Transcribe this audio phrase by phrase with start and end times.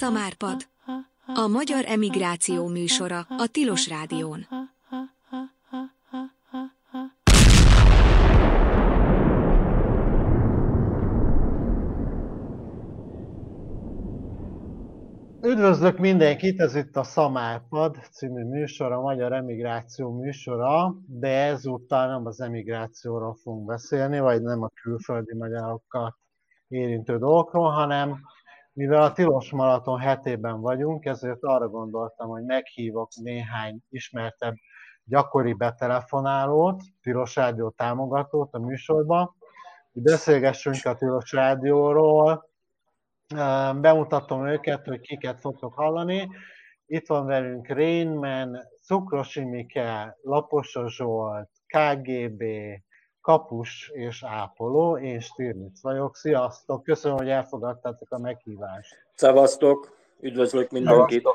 [0.00, 0.56] Szamárpad.
[1.26, 4.46] A magyar emigráció műsora a Tilos Rádión.
[15.42, 22.26] Üdvözlök mindenkit, ez itt a Szamárpad című műsor, a magyar emigráció műsora, de ezúttal nem
[22.26, 26.16] az emigrációról fogunk beszélni, vagy nem a külföldi magyarokat
[26.68, 28.20] érintő dolgokról, hanem
[28.72, 34.54] mivel a Tilos Maraton hetében vagyunk, ezért arra gondoltam, hogy meghívok néhány ismertebb
[35.04, 39.34] gyakori betelefonálót, Tilos Rádió támogatót a műsorba,
[39.92, 42.48] hogy beszélgessünk a Tilos Rádióról,
[43.80, 46.28] bemutatom őket, hogy kiket fogtok hallani.
[46.86, 52.42] Itt van velünk Rainman, Cukrosi Mike, Laposa Zsolt, KGB,
[53.30, 56.16] Kapus és Ápoló, én Stirnitz vagyok.
[56.16, 59.06] Sziasztok, köszönöm, hogy elfogadtátok a meghívást.
[59.14, 61.28] Szevasztok, üdvözlök mindenkit.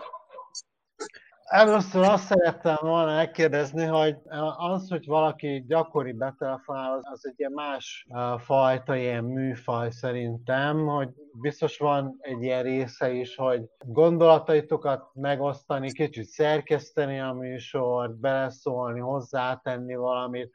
[1.43, 4.17] Először azt szerettem volna megkérdezni, hogy
[4.57, 8.07] az, hogy valaki gyakori betelefonál, az egy ilyen más
[8.37, 11.09] fajta, ilyen műfaj szerintem, hogy
[11.41, 19.95] biztos van egy ilyen része is, hogy gondolataitokat megosztani, kicsit szerkeszteni a műsort, beleszólni, hozzátenni
[19.95, 20.51] valamit.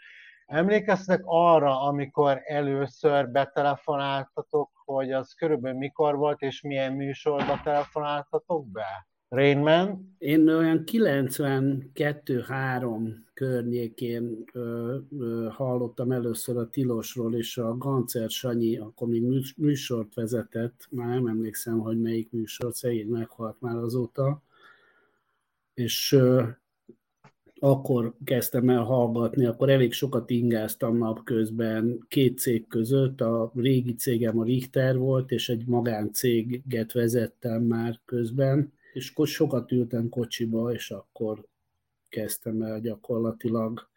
[0.50, 9.08] Emlékeztek arra, amikor először betelefonáltatok, hogy az körülbelül mikor volt, és milyen műsorba telefonáltatok be?
[9.28, 10.14] Rainman?
[10.18, 19.08] Én olyan 92-3 környékén ö, ö, hallottam először a Tilosról, és a Gancer Sanyi akkor
[19.08, 19.22] még
[19.56, 24.42] műsort vezetett, már nem emlékszem, hogy melyik műsor, szegény meghalt már azóta,
[25.74, 26.42] és ö,
[27.60, 34.38] akkor kezdtem el hallgatni, akkor elég sokat ingáztam napközben két cég között, a régi cégem
[34.38, 41.44] a Richter volt, és egy magáncéget vezettem már közben, és sokat ültem kocsiba, és akkor
[42.08, 43.88] kezdtem el gyakorlatilag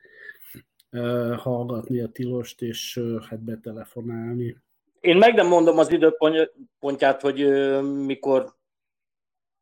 [1.37, 4.57] hallgatni a tilost, és hát betelefonálni.
[4.99, 7.47] Én meg nem mondom az időpontját, hogy
[8.05, 8.53] mikor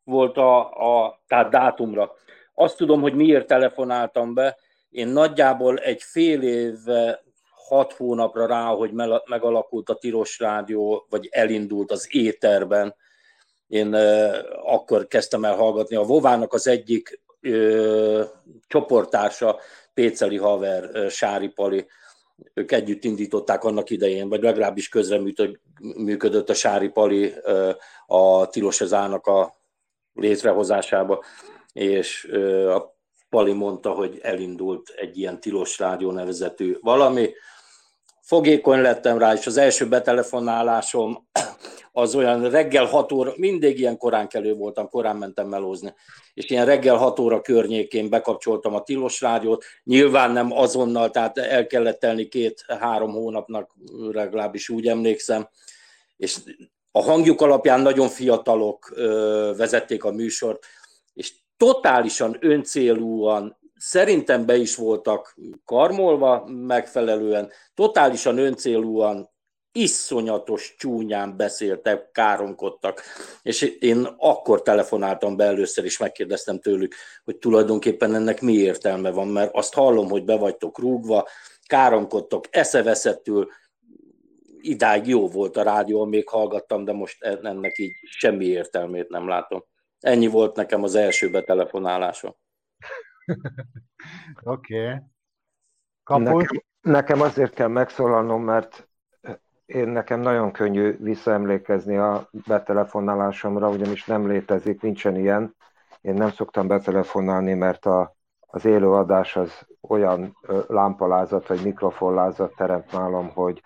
[0.03, 2.11] volt a, a tehát dátumra.
[2.53, 4.57] Azt tudom, hogy miért telefonáltam be.
[4.89, 6.77] Én nagyjából egy fél év,
[7.67, 8.91] hat hónapra rá, hogy
[9.25, 12.95] megalakult a Tilos Rádió, vagy elindult az éterben,
[13.67, 13.93] én
[14.63, 15.95] akkor kezdtem el hallgatni.
[15.95, 18.23] A Vovának az egyik ö,
[18.67, 19.59] csoporttársa,
[19.93, 21.85] Péceli haver, Sári Pali,
[22.53, 27.33] ők együtt indították annak idején, vagy legalábbis közreműködött a Sári Pali
[28.07, 29.53] a Tilos Ezának a
[30.13, 31.23] létrehozásába,
[31.73, 32.23] és
[32.75, 32.99] a
[33.29, 37.33] Pali mondta, hogy elindult egy ilyen Tilos Rádió nevezetű valami.
[38.21, 41.27] Fogékony lettem rá, és az első betelefonálásom
[41.91, 45.93] az olyan reggel 6 óra, mindig ilyen korán kelő voltam, korán mentem melózni,
[46.33, 51.67] és ilyen reggel 6 óra környékén bekapcsoltam a Tilos rádiót, nyilván nem azonnal, tehát el
[51.67, 53.75] kellett telni két-három hónapnak,
[54.11, 55.49] legalábbis úgy emlékszem,
[56.17, 56.37] és
[56.91, 58.93] a hangjuk alapján nagyon fiatalok
[59.57, 60.65] vezették a műsort,
[61.13, 69.29] és totálisan öncélúan, szerintem be is voltak karmolva megfelelően, totálisan öncélúan
[69.71, 73.01] iszonyatos csúnyán beszéltek, káromkodtak,
[73.41, 79.27] és én akkor telefonáltam be először, és megkérdeztem tőlük, hogy tulajdonképpen ennek mi értelme van,
[79.27, 81.27] mert azt hallom, hogy be vagytok rúgva,
[81.65, 83.47] káromkodtok eszeveszettül,
[84.61, 89.69] idáig jó volt a rádió, még hallgattam, de most ennek így semmi értelmét nem látom.
[90.01, 92.35] Ennyi volt nekem az első betelefonálása.
[94.43, 95.01] Oké.
[96.03, 96.23] okay.
[96.23, 98.89] Nekem, nekem azért kell megszólalnom, mert
[99.65, 105.55] én nekem nagyon könnyű visszaemlékezni a betelefonálásomra, ugyanis nem létezik, nincsen ilyen.
[106.01, 110.37] Én nem szoktam betelefonálni, mert a, az élőadás az olyan
[110.67, 113.61] lámpalázat vagy mikrofonlázat teremt nálam, hogy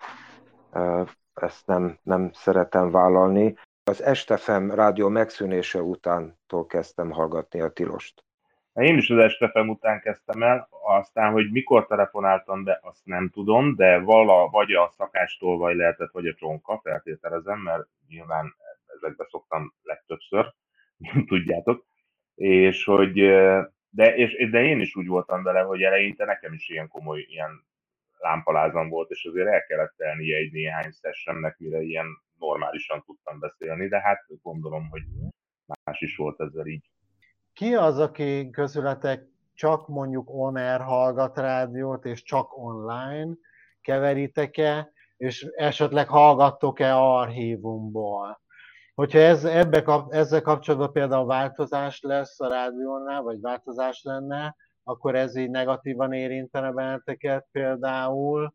[1.34, 3.56] ezt nem, nem szeretem vállalni.
[3.88, 8.24] Az Estefem rádió megszűnése utántól kezdtem hallgatni a tilost.
[8.72, 13.74] Én is az Estefem után kezdtem el, aztán, hogy mikor telefonáltam be, azt nem tudom,
[13.74, 18.54] de vala, vagy a szakástól lehetett, vagy a csonka, feltételezem, mert nyilván
[18.96, 20.54] ezekbe szoktam legtöbbször,
[21.26, 21.86] tudjátok,
[22.34, 23.12] és hogy
[23.88, 27.66] de, és, de én is úgy voltam vele, hogy eleinte nekem is ilyen komoly ilyen
[28.18, 33.88] lámpalázam volt, és azért el kellett tennie egy néhány sessionnek, mire ilyen normálisan tudtam beszélni,
[33.88, 35.02] de hát gondolom, hogy
[35.84, 36.90] más is volt ezzel így.
[37.52, 43.34] Ki az, aki közületek csak mondjuk on-air hallgat rádiót, és csak online
[43.80, 48.40] keveritek-e, és esetleg hallgattok-e archívumból?
[48.94, 55.36] Hogyha ez, ebbe, ezzel kapcsolatban például változás lesz a rádiónál, vagy változás lenne, akkor ez
[55.36, 58.54] így negatívan érintene benneteket például.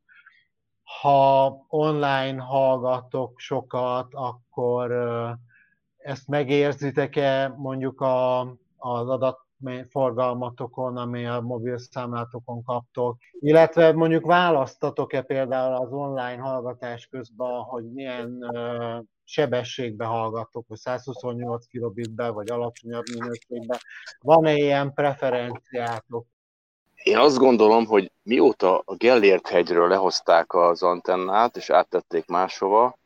[1.00, 4.92] Ha online hallgatok sokat, akkor
[5.98, 8.40] ezt megérzitek-e mondjuk a,
[8.78, 17.62] az adatforgalmatokon, ami a mobil számlátokon kaptok, illetve mondjuk választatok-e például az online hallgatás közben,
[17.62, 18.40] hogy milyen
[19.24, 23.78] sebességbe hallgatok, hogy 128 kilobitbe, vagy alacsonyabb minőségben.
[24.20, 26.26] Van-e ilyen preferenciátok?
[27.04, 32.98] Én azt gondolom, hogy mióta a Gellért hegyről lehozták az antennát, és áttették máshova,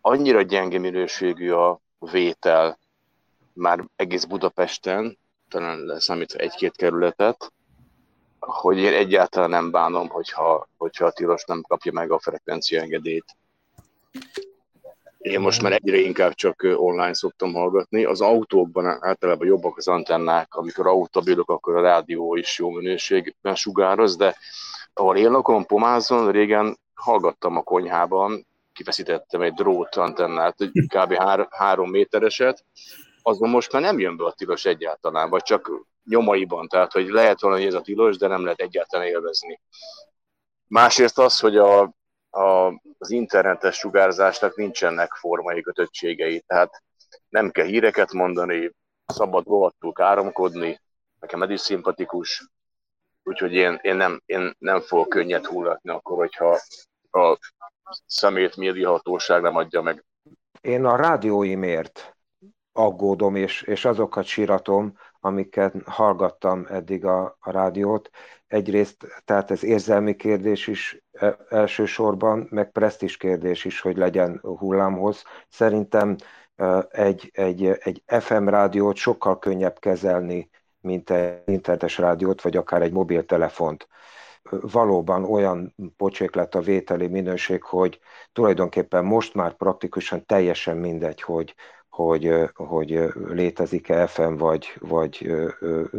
[0.00, 2.78] annyira gyenge minőségű a vétel
[3.52, 5.18] már egész Budapesten,
[5.48, 7.52] talán leszámítva egy-két kerületet,
[8.38, 13.36] hogy én egyáltalán nem bánom, hogyha, hogyha a tilos nem kapja meg a frekvencia engedélyt.
[15.20, 18.04] Én most már egyre inkább csak online szoktam hallgatni.
[18.04, 23.54] Az autókban általában jobbak az antennák, amikor autóba ülök, akkor a rádió is jó minőségben
[23.54, 24.36] sugároz, de
[24.94, 30.56] ahol én lakom, Pomázon, régen hallgattam a konyhában, kifeszítettem egy drót antennát,
[30.86, 31.12] kb.
[31.12, 32.64] Hár, három métereset,
[33.22, 35.70] azon most már nem jön be a tilos egyáltalán, vagy csak
[36.04, 39.60] nyomaiban, tehát hogy lehet valami ez a tilos, de nem lehet egyáltalán élvezni.
[40.66, 41.92] Másrészt az, hogy a,
[42.98, 46.82] az internetes sugárzásnak nincsenek formai kötöttségei, tehát
[47.28, 48.70] nem kell híreket mondani,
[49.06, 50.80] szabad rohadtul káromkodni,
[51.20, 52.48] nekem ez is szimpatikus,
[53.22, 56.58] úgyhogy én, én, nem, én nem fogok könnyet hullatni akkor, hogyha
[57.10, 57.38] a
[58.06, 60.04] szemét médiahatóság nem adja meg.
[60.60, 62.16] Én a rádióimért
[62.72, 68.10] aggódom, és, és azokat síratom, amiket hallgattam eddig a, a rádiót.
[68.46, 75.24] Egyrészt, tehát ez érzelmi kérdés is e, elsősorban, meg presztis kérdés is, hogy legyen hullámhoz.
[75.48, 76.16] Szerintem
[76.56, 80.50] e, egy, egy, egy FM rádiót sokkal könnyebb kezelni,
[80.80, 83.88] mint egy internetes rádiót, vagy akár egy mobiltelefont
[84.50, 88.00] valóban olyan pocsék lett a vételi minőség, hogy
[88.32, 91.54] tulajdonképpen most már praktikusan teljesen mindegy, hogy,
[91.90, 95.32] hogy, hogy létezik-e FM vagy, vagy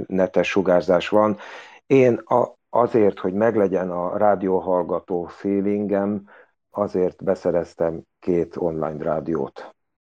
[0.07, 1.37] netes sugárzás van.
[1.87, 6.29] Én a, azért, hogy meglegyen a rádióhallgató feelingem,
[6.69, 9.75] azért beszereztem két online rádiót.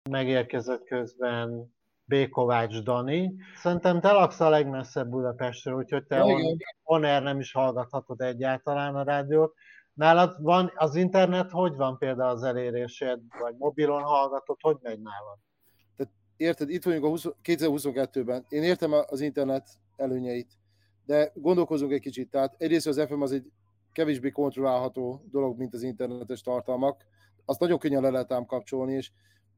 [0.09, 1.73] Megérkezett közben
[2.05, 2.29] B.
[2.29, 3.33] Kovács Dani.
[3.55, 6.41] Szerintem te laksz a legmesszebb Budapestről, úgyhogy te on,
[6.83, 9.53] on air nem is hallgathatod egyáltalán a rádiót.
[9.93, 15.37] Nálad van az internet, hogy van például az elérésed, vagy mobilon hallgatod, hogy megy nálad?
[16.37, 18.45] Érted, itt vagyunk a 20, 2022-ben.
[18.49, 20.51] Én értem az internet előnyeit,
[21.05, 22.29] de gondolkozunk egy kicsit.
[22.29, 23.51] Tehát egyrészt az FM az egy
[23.91, 27.05] kevésbé kontrollálható dolog, mint az internetes tartalmak.
[27.45, 29.11] Azt nagyon könnyen le lehet ám kapcsolni, és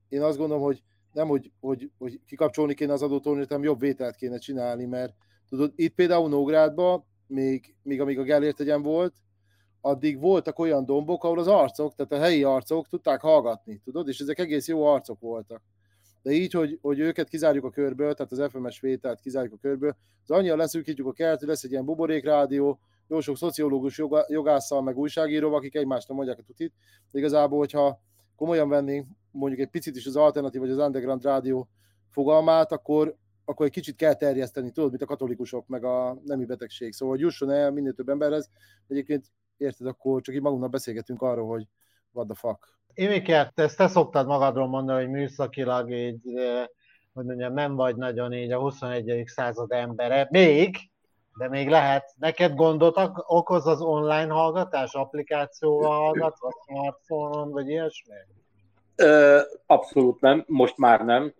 [0.09, 4.15] én azt gondolom, hogy nem, hogy, hogy, hogy kikapcsolni kéne az adótornyot, hanem jobb vételt
[4.15, 5.13] kéne csinálni, mert
[5.49, 9.13] tudod, itt például Nógrádban, még, még amíg a Gellért egyen volt,
[9.81, 14.19] addig voltak olyan dombok, ahol az arcok, tehát a helyi arcok tudták hallgatni, tudod, és
[14.19, 15.61] ezek egész jó arcok voltak.
[16.25, 19.95] De így, hogy, hogy őket kizárjuk a körből, tehát az FMS vételt kizárjuk a körből,
[20.23, 24.97] az annyira leszűkítjük a kert, hogy lesz egy ilyen buborékrádió, jó sok szociológus, jogásszal, meg
[24.97, 26.73] újságíró, akik egymásnak mondják a tutit.
[27.11, 28.01] De igazából, hogyha
[28.35, 31.69] komolyan vennénk mondjuk egy picit is az alternatív vagy az underground rádió
[32.09, 36.93] fogalmát, akkor, akkor egy kicsit kell terjeszteni, tudod, mint a katolikusok, meg a nemi betegség.
[36.93, 38.49] Szóval, hogy jusson el minél több emberhez.
[38.87, 39.25] Egyébként
[39.57, 41.67] érted, akkor csak így magunknak beszélgetünk arról, hogy
[42.11, 42.79] what the fuck.
[42.95, 46.21] Imikert, ezt te szoktad magadról mondani, hogy műszakilag így,
[47.13, 49.23] hogy mondjam, nem vagy nagyon így a 21.
[49.25, 50.27] század embere.
[50.31, 50.77] Még,
[51.37, 52.13] de még lehet.
[52.17, 58.15] Neked gondot okoz az online hallgatás, applikációval hallgatva, smartphone-on, vagy ilyesmi?
[59.65, 61.33] Abszolút nem, most már nem.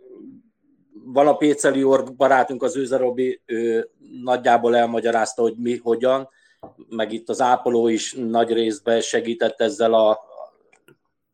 [1.04, 3.90] Van a Péceli Org barátunk, az Őze Robi, ő
[4.22, 6.28] nagyjából elmagyarázta, hogy mi, hogyan,
[6.88, 10.18] meg itt az Ápoló is nagy részben segített ezzel a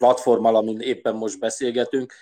[0.02, 2.12] platformmal, amin éppen most beszélgetünk.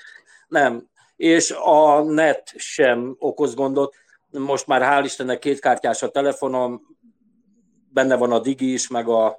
[0.49, 3.95] Nem, és a net sem okoz gondot.
[4.31, 6.97] Most már hál' Istennek kétkártyás a telefonom,
[7.93, 9.39] benne van a Digi is, meg a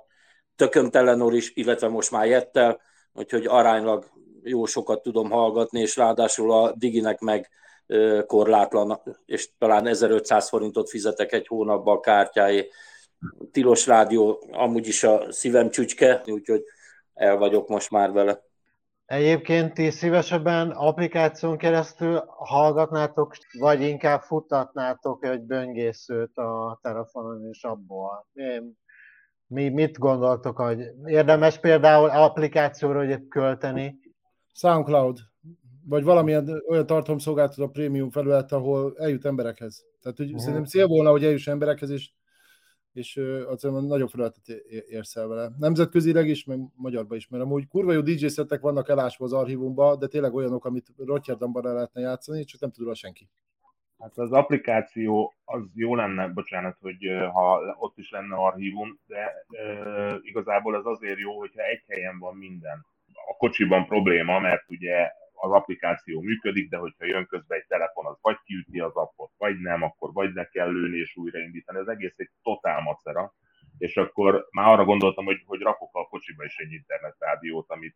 [0.55, 2.81] Tököm Telenor is, illetve most már Jettel,
[3.13, 4.05] úgyhogy aránylag
[4.43, 7.49] jó sokat tudom hallgatni, és ráadásul a Diginek meg
[8.25, 12.69] korlátlan, és talán 1500 forintot fizetek egy hónapban a kártyáé.
[13.51, 16.63] Tilos rádió amúgy is a szívem csücske, úgyhogy
[17.21, 18.41] el vagyok most már vele.
[19.05, 28.27] Egyébként ti szívesebben applikáción keresztül hallgatnátok, vagy inkább futtatnátok egy böngészőt a telefonon és abból?
[29.47, 33.99] Mi, mit gondoltok, hogy érdemes például applikációra hogy költeni,
[34.53, 35.17] SoundCloud.
[35.85, 39.85] vagy valamilyen olyan tartalomszolgáltató prémium felület, ahol eljut emberekhez.
[40.01, 40.41] Tehát hogy uh-huh.
[40.41, 42.11] szerintem cél volna, hogy eljuss emberekhez, és,
[42.93, 43.17] és
[43.47, 44.47] az nagyobb felületet
[44.89, 45.49] érsz el vele.
[45.57, 49.99] Nemzetközileg is, meg magyarban is, mert amúgy kurva jó DJ szettek vannak elásva az archívumban,
[49.99, 53.29] de tényleg olyanok, amit Rotterdamban el lehetne játszani, csak nem tud róla senki.
[53.99, 56.97] Hát az applikáció az jó lenne, bocsánat, hogy
[57.33, 62.35] ha ott is lenne archívum, de e, igazából az azért jó, hogyha egy helyen van
[62.35, 62.85] minden.
[63.27, 68.17] A kocsiban probléma, mert ugye az applikáció működik, de hogyha jön közben egy telefon, az
[68.21, 71.79] vagy kiüti az appot, vagy nem, akkor vagy le kell lőni és újraindítani.
[71.79, 73.33] Ez egész egy totál macera
[73.77, 77.95] és akkor már arra gondoltam, hogy, hogy rakok a kocsiba is egy internetrádiót, amit,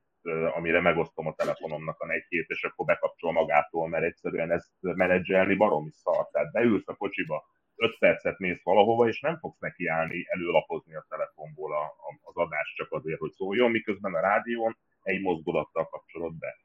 [0.55, 5.91] amire megosztom a telefonomnak a netjét, és akkor bekapcsol magától, mert egyszerűen ezt menedzselni baromi
[5.91, 6.29] szar.
[6.31, 7.43] Tehát beülsz a kocsiba,
[7.75, 12.75] 5 percet mész valahova, és nem fogsz nekiállni előlapozni a telefonból a, a, az adást
[12.75, 16.61] csak azért, hogy szóljon, miközben a rádión egy mozdulattal kapcsolod be.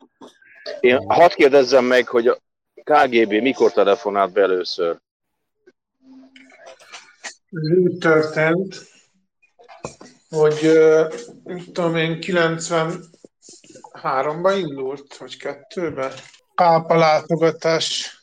[0.80, 2.38] Én hadd kérdezzem meg, hogy a
[2.74, 5.00] KGB mikor telefonált be először?
[7.50, 8.88] Úgy történt,
[10.28, 10.70] hogy
[11.44, 16.12] mit tudom én, 93-ban indult, vagy kettőben.
[16.54, 18.18] Pápa látogatás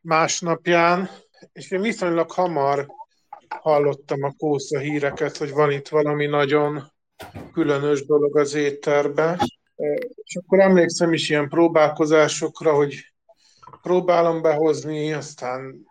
[0.00, 1.10] másnapján,
[1.52, 2.86] és én viszonylag hamar
[3.48, 6.91] hallottam a kósza híreket, hogy van itt valami nagyon
[7.52, 9.38] különös dolog az étterbe.
[10.24, 13.12] És akkor emlékszem is ilyen próbálkozásokra, hogy
[13.82, 15.86] próbálom behozni, aztán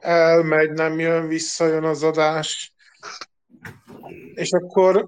[0.00, 2.74] elmegy, nem jön, visszajön az adás,
[4.34, 5.06] és akkor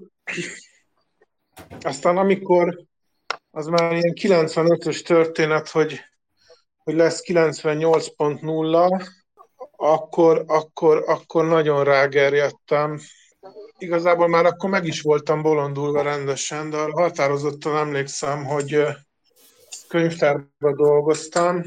[1.81, 2.85] aztán amikor
[3.51, 5.99] az már ilyen 95-ös történet, hogy,
[6.77, 9.07] hogy lesz 98.0,
[9.75, 12.99] akkor, akkor, akkor nagyon rágerjedtem.
[13.83, 18.85] Igazából már akkor meg is voltam bolondulva rendesen, de határozottan emlékszem, hogy
[19.87, 21.63] könyvtárban dolgoztam,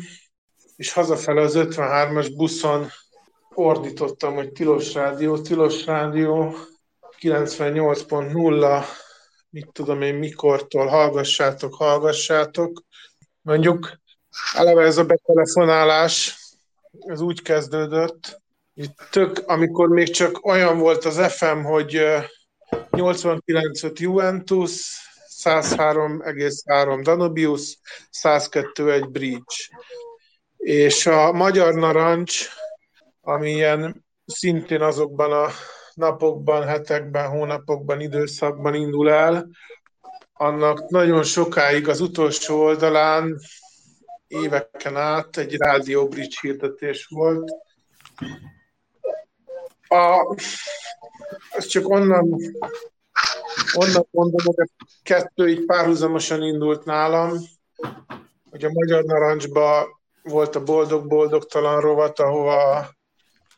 [0.76, 2.88] és hazafele az 53-as buszon
[3.54, 6.54] ordítottam, hogy tilos rádió, tilos rádió,
[7.20, 8.84] 98.0,
[9.50, 12.82] mit tudom én mikortól, hallgassátok, hallgassátok.
[13.42, 13.92] Mondjuk
[14.54, 16.38] eleve ez a betelefonálás,
[16.98, 18.44] ez úgy kezdődött,
[19.10, 22.02] tök, amikor még csak olyan volt az FM, hogy
[22.90, 25.04] 89.5 Juventus,
[25.44, 27.78] 103,3 Danubius,
[28.22, 29.54] 102.1 Bridge.
[30.56, 32.48] És a Magyar Narancs,
[33.20, 35.48] ami ilyen szintén azokban a
[35.94, 39.48] napokban, hetekben, hónapokban, időszakban indul el,
[40.32, 43.38] annak nagyon sokáig az utolsó oldalán
[44.26, 47.50] éveken át egy rádió bridge hirdetés volt.
[49.88, 50.36] A,
[51.50, 52.36] ez csak onnan,
[53.74, 57.38] onnan mondom, hogy a kettő így párhuzamosan indult nálam,
[58.50, 59.86] hogy a Magyar Narancsba
[60.22, 62.88] volt a boldog-boldogtalan rovat, ahova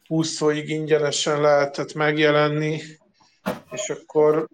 [0.07, 2.81] 20 szóig ingyenesen lehetett megjelenni,
[3.71, 4.49] és akkor,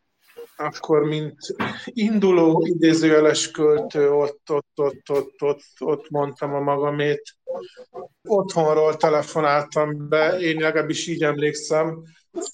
[0.57, 1.37] akkor mint
[1.85, 7.23] induló idézőjeles költő ott, ott, ott, ott, ott, ott mondtam a magamét.
[8.23, 12.03] Otthonról telefonáltam be, én legalábbis így emlékszem,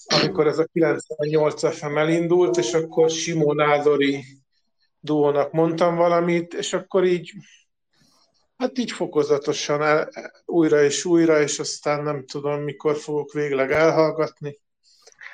[0.06, 4.24] amikor ez a 98 FM elindult, és akkor Simon Ádori
[5.00, 7.32] duónak mondtam valamit, és akkor így
[8.60, 10.08] Hát így fokozatosan el,
[10.44, 14.60] újra és újra, és aztán nem tudom, mikor fogok végleg elhallgatni.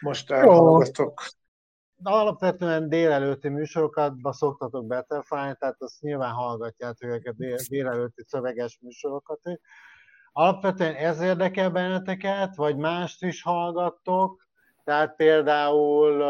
[0.01, 1.27] Most elhallgatok.
[2.03, 9.41] Alapvetően délelőtti műsorokat szoktatok betelefonálni, tehát azt nyilván hallgatjátok őket dél, délelőtti szöveges műsorokat.
[10.33, 14.47] Alapvetően ez érdekel benneteket, vagy mást is hallgattok,
[14.85, 16.23] tehát például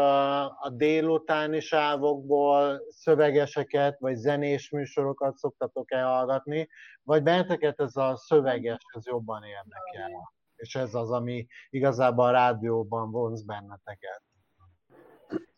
[0.59, 6.69] a délutáni sávokból szövegeseket, vagy zenés műsorokat szoktatok elhallgatni,
[7.03, 10.33] vagy benneteket ez a szöveges, ez jobban érdekel?
[10.55, 14.23] És ez az, ami igazából a rádióban vonz benneteket.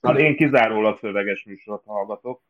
[0.01, 2.41] Hát én kizárólag szöveges műsort hallgatok,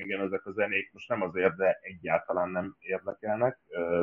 [0.00, 3.58] engem ezek a zenék most nem azért, de egyáltalán nem érdekelnek,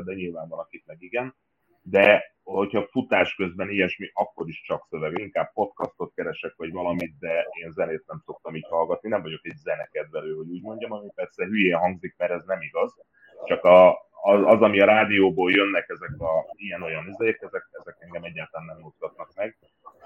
[0.05, 1.35] de nyilván van, akit meg igen.
[1.81, 5.19] De hogyha futás közben ilyesmi, akkor is csak szöveg.
[5.19, 9.09] Inkább podcastot keresek, vagy valamit, de én zenét nem szoktam így hallgatni.
[9.09, 12.93] Nem vagyok egy zenekedvelő, hogy úgy mondjam, ami persze hülyén hangzik, mert ez nem igaz.
[13.45, 18.23] Csak a, az, az, ami a rádióból jönnek, ezek a ilyen-olyan izék, ezek, ezek engem
[18.23, 19.57] egyáltalán nem mozgatnak meg.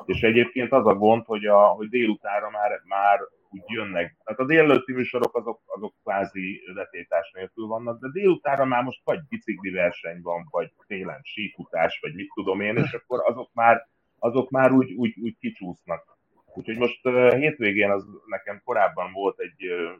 [0.05, 3.19] És egyébként az a gond, hogy, a, hogy délutára már, már
[3.49, 4.15] úgy jönnek.
[4.23, 9.19] Tehát a délelőtti műsorok azok, azok kvázi letétás nélkül vannak, de délutára már most vagy
[9.29, 13.87] bicikli verseny van, vagy télen sífutás, vagy mit tudom én, és akkor azok már,
[14.19, 16.17] azok már úgy, úgy, úgy kicsúsznak.
[16.53, 19.91] Úgyhogy most uh, hétvégén az nekem korábban volt egy uh,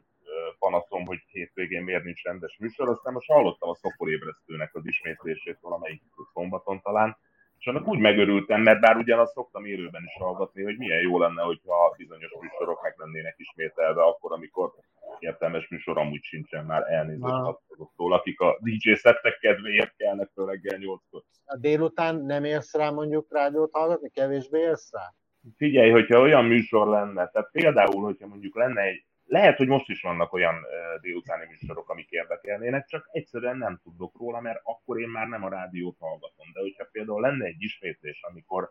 [0.58, 6.02] panaszom, hogy hétvégén miért nincs rendes műsor, aztán most hallottam a szokorébresztőnek az ismétlését valamelyik
[6.32, 7.16] szombaton talán,
[7.58, 11.42] és annak úgy megörültem, mert bár ugyanazt szoktam élőben is hallgatni, hogy milyen jó lenne,
[11.42, 14.72] hogyha bizonyos műsorok meg lennének ismételve akkor, amikor
[15.18, 17.34] értelmes műsor amúgy sincsen már elnézést
[17.68, 21.22] azoktól, akik a DJ szettek kedvéért kelnek föl reggel 8-kor.
[21.44, 25.14] A délután nem érsz rá mondjuk rádiót hallgatni, kevésbé érsz rá?
[25.56, 30.00] Figyelj, hogyha olyan műsor lenne, tehát például, hogyha mondjuk lenne egy, lehet, hogy most is
[30.02, 30.66] vannak olyan
[31.00, 35.48] délutáni műsorok, amik érdekelnének, csak egyszerűen nem tudok róla, mert akkor én már nem a
[35.48, 36.46] rádiót hallgatom.
[36.52, 38.70] De hogyha például lenne egy ismétlés, amikor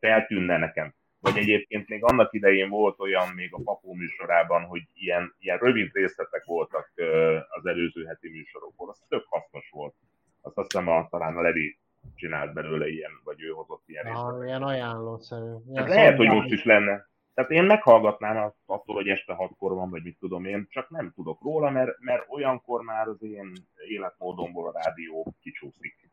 [0.00, 5.34] feltűnne nekem, vagy egyébként még annak idején volt olyan még a papó műsorában, hogy ilyen,
[5.38, 6.92] ilyen rövid részletek voltak
[7.48, 9.94] az előző heti műsorokból, az tök hasznos volt.
[10.40, 11.78] Azt azt hiszem a, talán a Levi
[12.14, 14.46] csinált belőle ilyen, vagy ő hozott ilyen ah, részleteket.
[14.46, 15.52] Ilyen ajánlószerű.
[15.70, 17.08] Ilyen lehet, hogy most is lenne.
[17.38, 21.42] Tehát én meghallgatnám attól, hogy este hatkor van, vagy mit tudom én, csak nem tudok
[21.42, 23.52] róla, mert, mert olyankor már az én
[23.88, 26.10] életmódomból a rádió kicsúszik.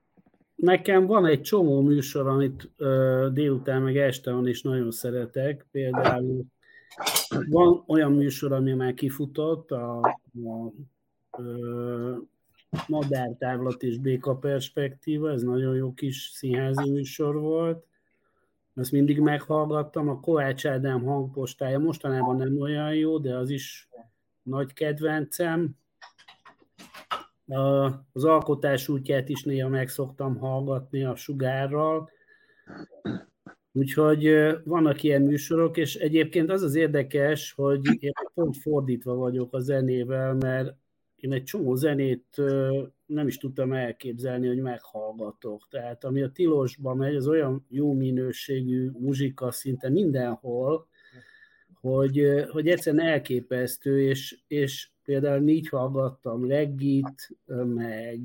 [0.55, 5.65] Nekem van egy csomó műsor, amit ö, délután meg este van, és nagyon szeretek.
[5.71, 6.43] Például
[7.49, 10.71] van olyan műsor, ami már kifutott, a, a
[11.37, 12.15] ö,
[12.87, 17.85] Madártávlat és Béka Perspektíva, ez nagyon jó kis színházi műsor volt.
[18.75, 20.09] Ezt mindig meghallgattam.
[20.09, 23.89] A Kovács Ádám hangpostája mostanában nem olyan jó, de az is
[24.43, 25.75] nagy kedvencem.
[28.13, 32.09] Az alkotás útját is néha meg szoktam hallgatni a sugárral.
[33.71, 34.29] Úgyhogy
[34.63, 40.33] vannak ilyen műsorok, és egyébként az az érdekes, hogy én pont fordítva vagyok a zenével,
[40.33, 40.75] mert
[41.25, 42.41] én egy csomó zenét
[43.05, 45.67] nem is tudtam elképzelni, hogy meghallgatok.
[45.69, 50.87] Tehát ami a tilosba megy, az olyan jó minőségű muzsika szinte mindenhol,
[51.81, 57.29] hogy, hogy egyszerűen elképesztő, és, és például így hallgattam reggit,
[57.65, 58.19] meg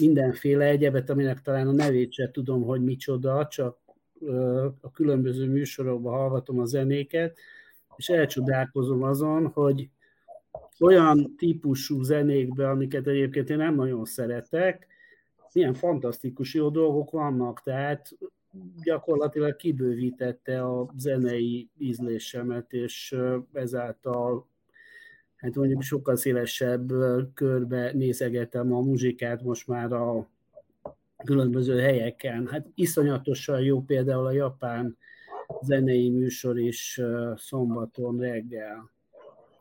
[0.00, 3.78] mindenféle egyebet, aminek talán a nevét sem tudom, hogy micsoda, csak
[4.80, 7.38] a különböző műsorokban hallgatom a zenéket,
[7.96, 9.90] és elcsodálkozom azon, hogy
[10.80, 14.86] olyan típusú zenékbe, amiket egyébként én nem nagyon szeretek,
[15.52, 18.16] milyen fantasztikus jó dolgok vannak, tehát
[18.82, 23.16] gyakorlatilag kibővítette a zenei ízlésemet, és
[23.52, 24.46] ezáltal
[25.36, 26.92] hát mondjuk sokkal szélesebb
[27.34, 30.28] körbe nézegetem a muzsikát most már a
[31.24, 32.46] különböző helyeken.
[32.46, 34.96] Hát iszonyatosan jó például a japán
[35.62, 37.00] zenei műsor is
[37.36, 38.90] szombaton reggel.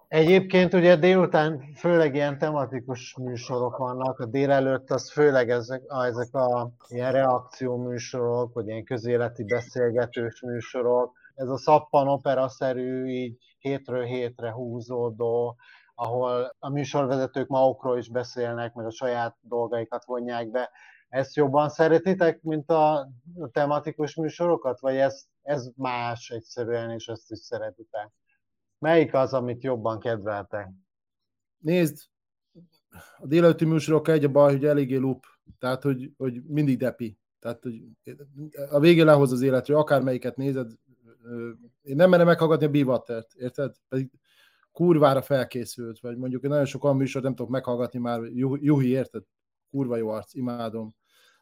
[0.09, 6.33] Egyébként ugye délután főleg ilyen tematikus műsorok vannak, a délelőtt az főleg ezek, a, ezek
[6.33, 11.17] a ilyen reakció műsorok, vagy ilyen közéleti beszélgetős műsorok.
[11.35, 15.55] Ez a szappan opera-szerű, így hétről hétre húzódó,
[15.95, 20.69] ahol a műsorvezetők magukról is beszélnek, meg a saját dolgaikat vonják be.
[21.09, 23.09] Ezt jobban szeretitek, mint a
[23.51, 28.11] tematikus műsorokat, vagy ez, ez más egyszerűen, és ezt is szeretitek?
[28.79, 30.69] Melyik az, amit jobban kedveltek?
[31.57, 31.97] Nézd,
[33.17, 35.25] a délelőtti műsorok egy a baj, hogy eléggé lup,
[35.59, 37.17] tehát hogy, hogy mindig depi.
[37.39, 37.81] Tehát, hogy
[38.69, 40.71] a végén lehoz az életről, akármelyiket nézed,
[41.81, 43.75] én nem merem meghallgatni a Bivattert, érted?
[43.89, 44.11] Pedig
[44.71, 49.23] kurvára felkészült, vagy mondjuk én nagyon sok olyan műsort nem tudok meghallgatni már, Juhi, érted?
[49.71, 50.95] Kurva jó arc, imádom.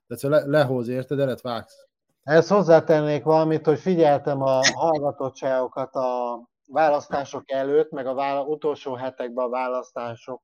[0.08, 1.20] De le, lehoz, érted?
[1.20, 1.88] Elet vágsz.
[2.24, 9.46] Ezt hozzátennék valamit, hogy figyeltem a hallgatottságokat a választások előtt, meg a vála- utolsó hetekben
[9.46, 10.42] a választások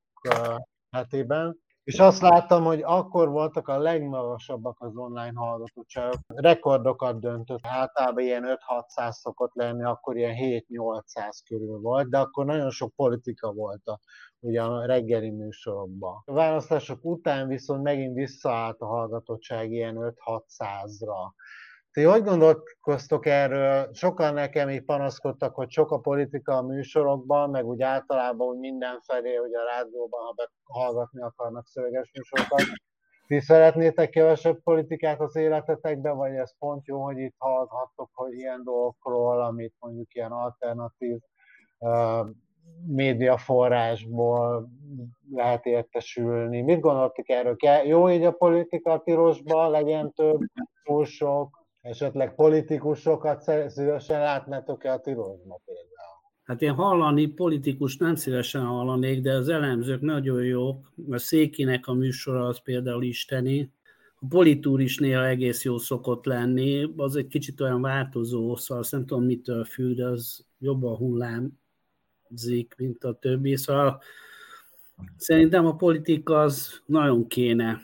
[0.90, 6.20] hetében, és azt láttam, hogy akkor voltak a legmagasabbak az online hallgatottságok.
[6.26, 8.58] Rekordokat döntött, általában ilyen
[8.96, 14.00] 5-600 szokott lenni, akkor ilyen 7-800 körül volt, de akkor nagyon sok politika volt a,
[14.38, 16.22] ugye a reggeli műsorokban.
[16.24, 21.32] A választások után viszont megint visszaállt a hallgatottság ilyen 5-600-ra.
[21.94, 23.88] Ti hogy gondolkoztok erről?
[23.92, 29.34] Sokan nekem így panaszkodtak, hogy sok a politika a műsorokban, meg úgy általában úgy mindenfelé,
[29.34, 32.60] hogy a rádióban, ha hallgatni akarnak szöveges műsorokat.
[33.26, 38.62] Ti szeretnétek kevesebb politikát az életetekbe, vagy ez pont jó, hogy itt hallhattok, hogy ilyen
[38.64, 41.18] dolgokról, amit mondjuk ilyen alternatív
[41.78, 42.28] uh,
[42.86, 44.68] médiaforrásból
[45.30, 46.60] lehet értesülni.
[46.60, 47.56] Mit gondoltok erről?
[47.84, 50.40] Jó így a politika pirosba, legyen több,
[50.84, 56.22] túl sok, Esetleg politikusokat szívesen látnátok-e a tilosba például?
[56.44, 61.92] Hát én hallani politikus nem szívesen hallanék, de az elemzők nagyon jók, mert Székinek a
[61.92, 63.72] műsora az például isteni.
[64.20, 68.92] A politúr is néha egész jó szokott lenni, az egy kicsit olyan változó, szóval azt
[68.92, 73.56] nem tudom mitől függ, de az jobban hullámzik, mint a többi.
[73.56, 74.02] Szóval
[75.16, 77.80] Szerintem a politika az nagyon kéne,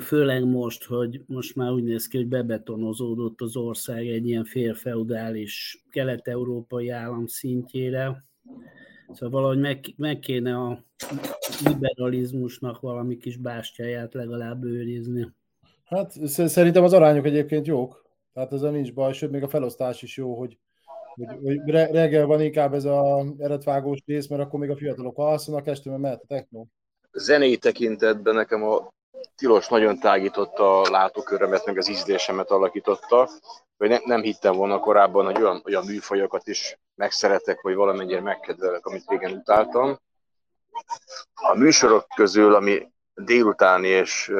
[0.00, 5.84] főleg most, hogy most már úgy néz ki, hogy bebetonozódott az ország egy ilyen félfeudális
[5.90, 8.24] kelet-európai állam szintjére.
[9.08, 10.84] Szóval valahogy meg, meg kéne a
[11.64, 15.28] liberalizmusnak valami kis bástyáját legalább őrizni.
[15.84, 18.08] Hát szerintem az arányok egyébként jók.
[18.32, 20.58] Tehát ezzel nincs baj, sőt még a felosztás is jó, hogy,
[21.14, 25.66] hogy, hogy reggel van inkább ez a eretvágós rész, mert akkor még a fiatalok alszanak,
[25.66, 26.64] este mert mehet a techno.
[27.12, 28.92] Zenei tekintetben nekem a
[29.36, 33.28] tilos nagyon tágította a látókörömet, meg az ízlésemet alakította,
[33.76, 38.86] hogy ne, nem hittem volna korábban, hogy olyan, olyan műfajokat is megszeretek, vagy valamennyire megkedvelek,
[38.86, 39.98] amit régen utáltam.
[41.34, 44.32] A műsorok közül, ami délutáni és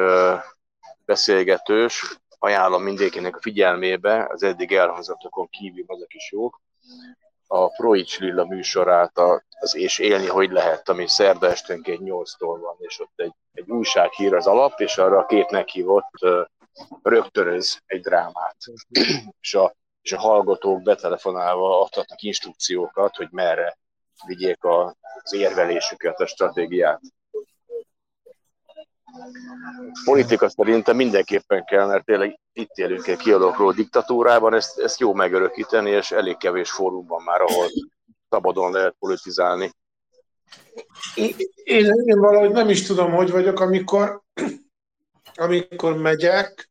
[1.04, 6.60] beszélgetős, ajánlom mindenkinek a figyelmébe, az eddig elhangzottakon kívül azok is jók.
[7.46, 9.18] A Proics Lilla műsorát,
[9.60, 14.34] az És élni hogy lehet, ami szerda esténként 8-tól van, és ott egy, egy újsághír
[14.34, 16.10] az alap, és arra a két meghívott
[17.02, 18.56] rögtönöz egy drámát.
[19.40, 23.78] és, a, és a hallgatók betelefonálva adhatnak instrukciókat, hogy merre
[24.26, 27.00] vigyék az érvelésüket, a stratégiát.
[30.04, 35.90] Politika szerintem mindenképpen kell, mert tényleg itt élünk egy kialakuló diktatúrában, ezt, ezt jó megörökíteni,
[35.90, 37.66] és elég kevés fórumban már, ahol
[38.28, 39.70] szabadon lehet politizálni.
[41.14, 41.34] Én,
[41.64, 44.22] én, valahogy nem is tudom, hogy vagyok, amikor,
[45.34, 46.70] amikor megyek,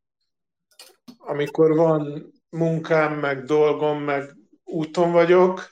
[1.18, 5.70] amikor van munkám, meg dolgom, meg úton vagyok,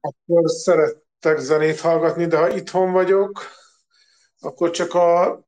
[0.00, 3.46] akkor szerettek zenét hallgatni, de ha itthon vagyok,
[4.40, 5.40] akkor csak a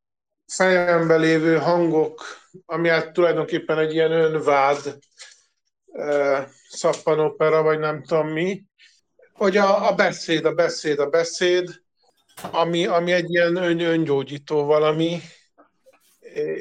[0.47, 2.25] fejemben lévő hangok,
[2.67, 4.99] ami hát tulajdonképpen egy ilyen önvád
[5.93, 8.65] e, szappanopera, vagy nem tudom mi,
[9.37, 11.83] hogy a, a beszéd, a beszéd, a beszéd,
[12.51, 15.21] ami, ami egy ilyen ön, öngyógyító valami,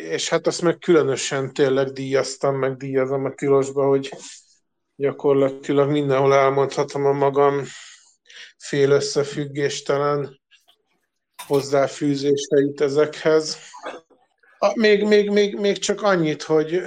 [0.09, 4.13] és hát azt meg különösen tényleg díjaztam, meg díjazom a tilosba, hogy
[4.95, 7.63] gyakorlatilag mindenhol elmondhatom a magam
[8.57, 10.41] fél összefüggéstelen
[11.47, 13.57] hozzáfűzéseit ezekhez.
[14.57, 16.81] A, még, még, még, még csak annyit, hogy,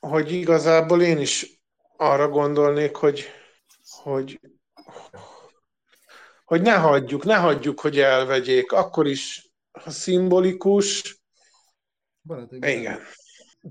[0.00, 1.60] hogy igazából én is
[1.96, 3.24] arra gondolnék, hogy,
[4.02, 4.40] hogy,
[6.44, 8.72] hogy ne hagyjuk, ne hagyjuk, hogy elvegyék.
[8.72, 11.20] Akkor is, ha szimbolikus,
[12.22, 12.98] Barátok, igen.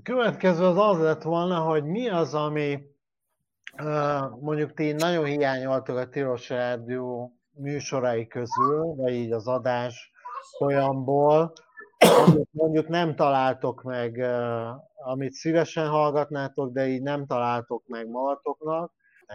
[0.02, 2.82] Következő az az lett volna, hogy mi az, ami
[4.40, 10.12] mondjuk ti nagyon hiányoltok a Tilos Rádió műsorai közül, vagy így az adás
[10.58, 11.52] folyamból,
[12.26, 14.18] amit mondjuk nem találtok meg,
[14.94, 18.92] amit szívesen hallgatnátok, de így nem találtok meg magatoknak,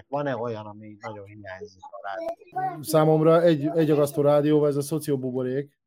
[0.07, 2.81] van-e olyan, ami nagyon hiányzik a rádió?
[2.81, 5.77] Számomra egy, egy agasztó rádió, ez a szociobuborék,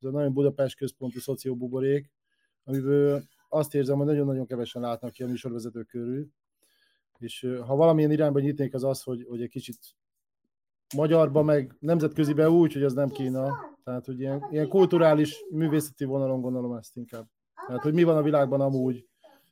[0.00, 2.10] ez a nagyon Budapest központú szociobuborék,
[2.64, 6.28] amiből azt érzem, hogy nagyon-nagyon kevesen látnak ki a műsorvezetők körül,
[7.18, 9.78] és ha valamilyen irányba nyitnék, az az, hogy, hogy egy kicsit
[10.94, 13.76] magyarba, meg nemzetközibe úgy, hogy az nem Kína.
[13.84, 17.26] Tehát, hogy ilyen, ilyen kulturális, művészeti vonalon gondolom ezt inkább.
[17.66, 19.08] Tehát, hogy mi van a világban amúgy,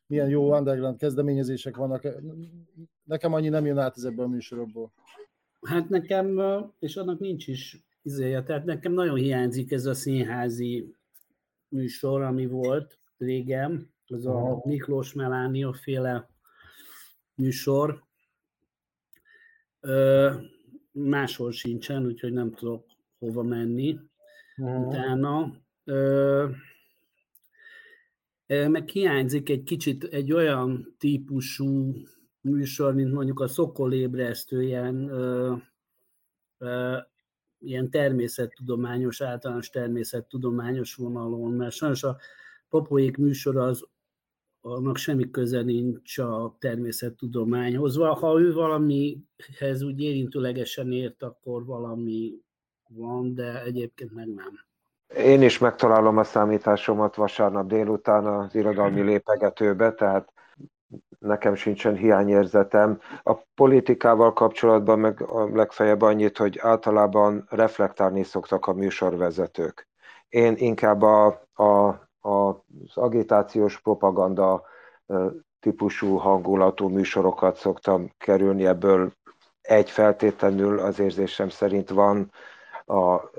[0.06, 2.08] milyen jó underground kezdeményezések vannak.
[3.08, 4.92] Nekem annyi nem jön át ezekből a műsorokból.
[5.62, 6.40] Hát nekem,
[6.78, 10.94] és annak nincs is izéje, tehát nekem nagyon hiányzik ez a színházi
[11.68, 16.28] műsor, ami volt régen, az a Miklós Melánia féle
[17.34, 18.02] műsor
[20.92, 22.86] máshol sincsen, úgyhogy nem tudok
[23.18, 23.98] hova menni
[24.56, 24.86] uh-huh.
[24.86, 25.56] utána.
[25.84, 26.48] Ö,
[28.46, 31.94] meg hiányzik egy kicsit egy olyan típusú
[32.48, 35.54] műsor, mint mondjuk a Szokolébresztő, ilyen, ö,
[36.58, 36.96] ö,
[37.58, 42.16] ilyen természettudományos, általános természettudományos vonalon, mert sajnos a
[42.68, 43.86] Popoék műsor az
[44.60, 47.96] annak semmi köze nincs a természettudományhoz.
[47.96, 52.34] Ha ő valamihez úgy érintőlegesen ért, akkor valami
[52.88, 54.66] van, de egyébként meg nem.
[55.16, 60.32] Én is megtalálom a számításomat vasárnap délután az irodalmi lépegetőbe, tehát
[61.18, 63.00] nekem sincsen hiányérzetem.
[63.22, 69.88] A politikával kapcsolatban meg a legfeljebb annyit, hogy általában reflektálni szoktak a műsorvezetők.
[70.28, 74.62] Én inkább a, a az agitációs propaganda
[75.60, 79.12] típusú hangulatú műsorokat szoktam kerülni, ebből
[79.60, 82.32] egy feltétlenül az érzésem szerint van
[82.86, 83.30] a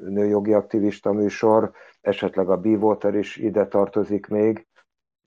[0.00, 4.66] nőjogi aktivista műsor, esetleg a Bewater is ide tartozik még.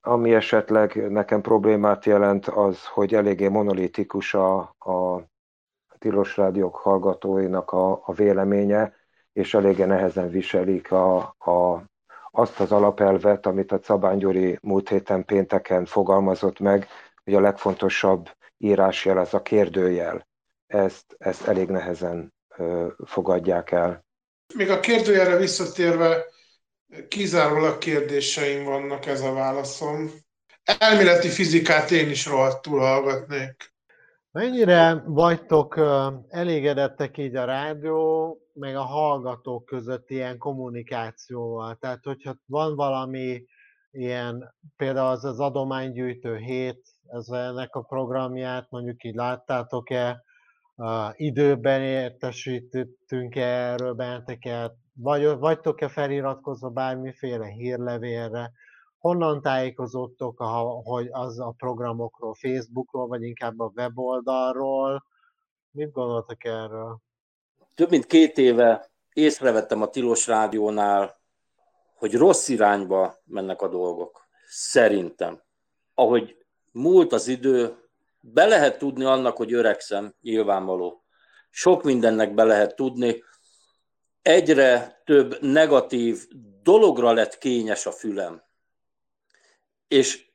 [0.01, 5.23] Ami esetleg nekem problémát jelent, az, hogy eléggé monolitikus a, a
[5.97, 8.93] tilos rádiók hallgatóinak a, a véleménye,
[9.33, 11.83] és eléggé nehezen viselik a, a,
[12.31, 16.88] azt az alapelvet, amit a Cabán Gyuri múlt héten pénteken fogalmazott meg,
[17.23, 20.27] hogy a legfontosabb írásjel ez a kérdőjel.
[20.67, 24.05] Ezt, ezt elég nehezen ö, fogadják el.
[24.55, 26.25] Még a kérdőjelre visszatérve,
[27.08, 30.10] kizárólag kérdéseim vannak ez a válaszom.
[30.63, 33.73] Elméleti fizikát én is rohadtul hallgatnék.
[34.32, 35.80] Mennyire vagytok
[36.28, 41.75] elégedettek így a rádió, meg a hallgatók között ilyen kommunikációval?
[41.75, 43.45] Tehát, hogyha van valami
[43.91, 50.23] ilyen, például az az adománygyűjtő hét, ez ennek a programját, mondjuk így láttátok-e,
[50.75, 58.51] uh, időben értesítettünk erről benneteket, vagy, vagytok-e feliratkozva bármiféle hírlevélre,
[58.99, 60.38] honnan tájékozottok,
[60.83, 65.03] hogy az a programokról, Facebookról, vagy inkább a weboldalról?
[65.71, 66.99] Mit gondoltak erről?
[67.75, 71.19] Több mint két éve észrevettem a Tilos Rádiónál,
[71.95, 74.27] hogy rossz irányba mennek a dolgok.
[74.47, 75.41] Szerintem.
[75.93, 77.77] Ahogy múlt az idő,
[78.21, 81.03] be lehet tudni annak, hogy öregszem, nyilvánvaló.
[81.49, 83.23] Sok mindennek be lehet tudni.
[84.21, 86.27] Egyre több negatív
[86.63, 88.43] dologra lett kényes a fülem.
[89.88, 90.29] És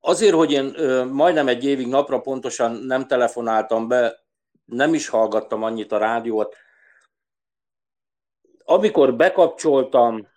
[0.00, 0.64] azért, hogy én
[1.06, 4.24] majdnem egy évig napra pontosan nem telefonáltam be,
[4.64, 6.56] nem is hallgattam annyit a rádiót,
[8.64, 10.28] amikor bekapcsoltam,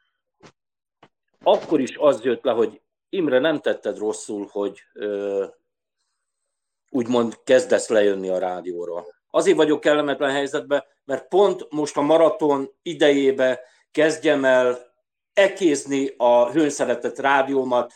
[1.44, 5.46] akkor is az jött le, hogy Imre, nem tetted rosszul, hogy ö,
[6.90, 9.14] úgymond kezdesz lejönni a rádióról.
[9.30, 13.60] Azért vagyok kellemetlen helyzetben, mert pont most a maraton idejébe
[13.92, 14.94] kezdjem el
[15.34, 17.94] ekézni a hőnszeretett rádiómat,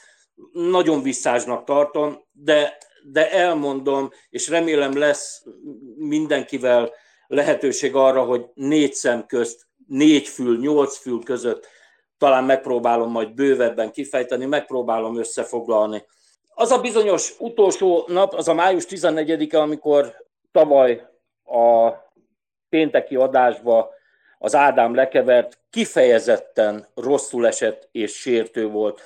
[0.51, 5.43] nagyon visszásnak tartom, de, de elmondom, és remélem lesz
[5.95, 6.91] mindenkivel
[7.27, 11.67] lehetőség arra, hogy négy szem közt, négy fül, nyolc fül között
[12.19, 16.05] talán megpróbálom majd bővebben kifejteni, megpróbálom összefoglalni.
[16.53, 20.13] Az a bizonyos utolsó nap, az a május 14-e, amikor
[20.51, 21.07] tavaly
[21.43, 21.91] a
[22.69, 23.89] pénteki adásba
[24.38, 29.01] az Ádám lekevert, kifejezetten rosszul esett és sértő volt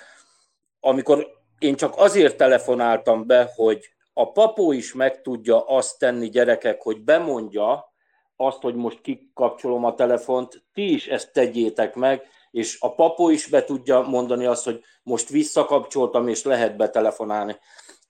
[0.85, 1.27] amikor
[1.59, 7.03] én csak azért telefonáltam be, hogy a papó is meg tudja azt tenni, gyerekek, hogy
[7.03, 7.93] bemondja
[8.35, 12.21] azt, hogy most kikapcsolom a telefont, ti is ezt tegyétek meg,
[12.51, 17.55] és a papó is be tudja mondani azt, hogy most visszakapcsoltam, és lehet betelefonálni.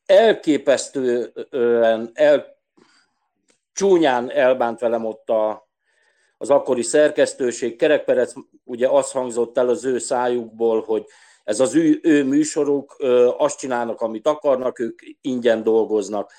[0.05, 2.57] Elképesztően, el,
[3.73, 5.69] csúnyán elbánt velem ott a,
[6.37, 7.75] az akkori szerkesztőség.
[7.75, 8.33] Kerekperec
[8.63, 11.05] ugye azt hangzott el az ő szájukból, hogy
[11.43, 12.95] ez az ő, ő műsoruk,
[13.37, 16.31] azt csinálnak, amit akarnak, ők ingyen dolgoznak.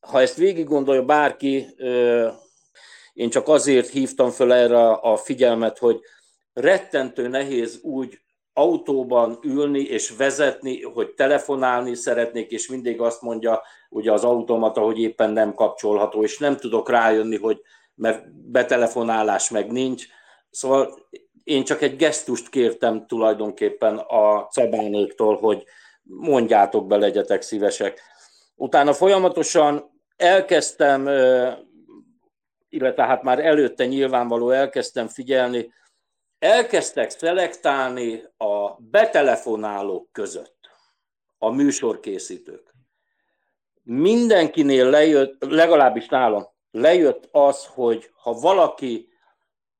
[0.00, 1.66] Ha ezt végig gondolja bárki,
[3.12, 6.00] én csak azért hívtam föl erre a figyelmet, hogy
[6.52, 8.20] rettentő nehéz úgy
[8.52, 15.00] autóban ülni és vezetni, hogy telefonálni szeretnék, és mindig azt mondja ugye az automata, hogy
[15.00, 17.62] éppen nem kapcsolható, és nem tudok rájönni, hogy
[17.94, 20.06] mert betelefonálás meg nincs.
[20.50, 21.08] Szóval
[21.44, 25.64] én csak egy gesztust kértem tulajdonképpen a Cabánéktól, hogy
[26.02, 28.00] mondjátok be, legyetek szívesek.
[28.54, 31.06] Utána folyamatosan elkezdtem,
[32.68, 35.72] illetve hát már előtte nyilvánvaló elkezdtem figyelni,
[36.38, 40.58] elkezdtek szelektálni a betelefonálók között
[41.38, 42.67] a műsorkészítők.
[43.90, 49.08] Mindenkinél lejött, legalábbis nálam, lejött az, hogy ha valaki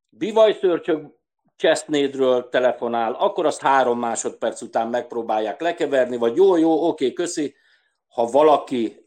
[0.08, 1.16] bivajszörcsök
[1.56, 7.54] Chestnédről telefonál, akkor azt három másodperc után megpróbálják lekeverni, vagy jó, jó, oké, köszi.
[8.08, 9.06] Ha valaki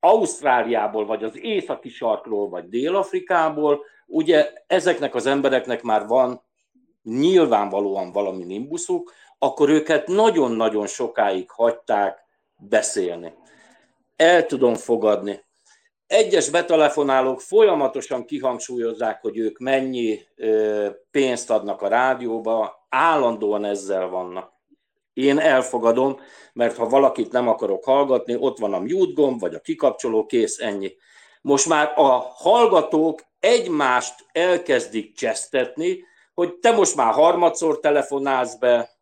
[0.00, 6.42] Ausztráliából, vagy az északi sarkról, vagy Dél-Afrikából, ugye ezeknek az embereknek már van
[7.02, 12.24] nyilvánvalóan valami nimbuszuk, akkor őket nagyon-nagyon sokáig hagyták
[12.56, 13.34] beszélni.
[14.18, 15.44] El tudom fogadni.
[16.06, 20.20] Egyes betelefonálók folyamatosan kihangsúlyozzák, hogy ők mennyi
[21.10, 24.52] pénzt adnak a rádióba, állandóan ezzel vannak.
[25.12, 26.16] Én elfogadom,
[26.52, 30.58] mert ha valakit nem akarok hallgatni, ott van a mute gomb, vagy a kikapcsoló, kész,
[30.58, 30.96] ennyi.
[31.42, 36.04] Most már a hallgatók egymást elkezdik csesztetni,
[36.34, 38.97] hogy te most már harmadszor telefonálsz be,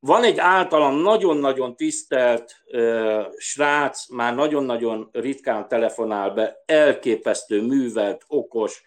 [0.00, 8.82] van egy általam nagyon-nagyon tisztelt uh, srác, már nagyon-nagyon ritkán telefonál be, elképesztő, művelt, okos,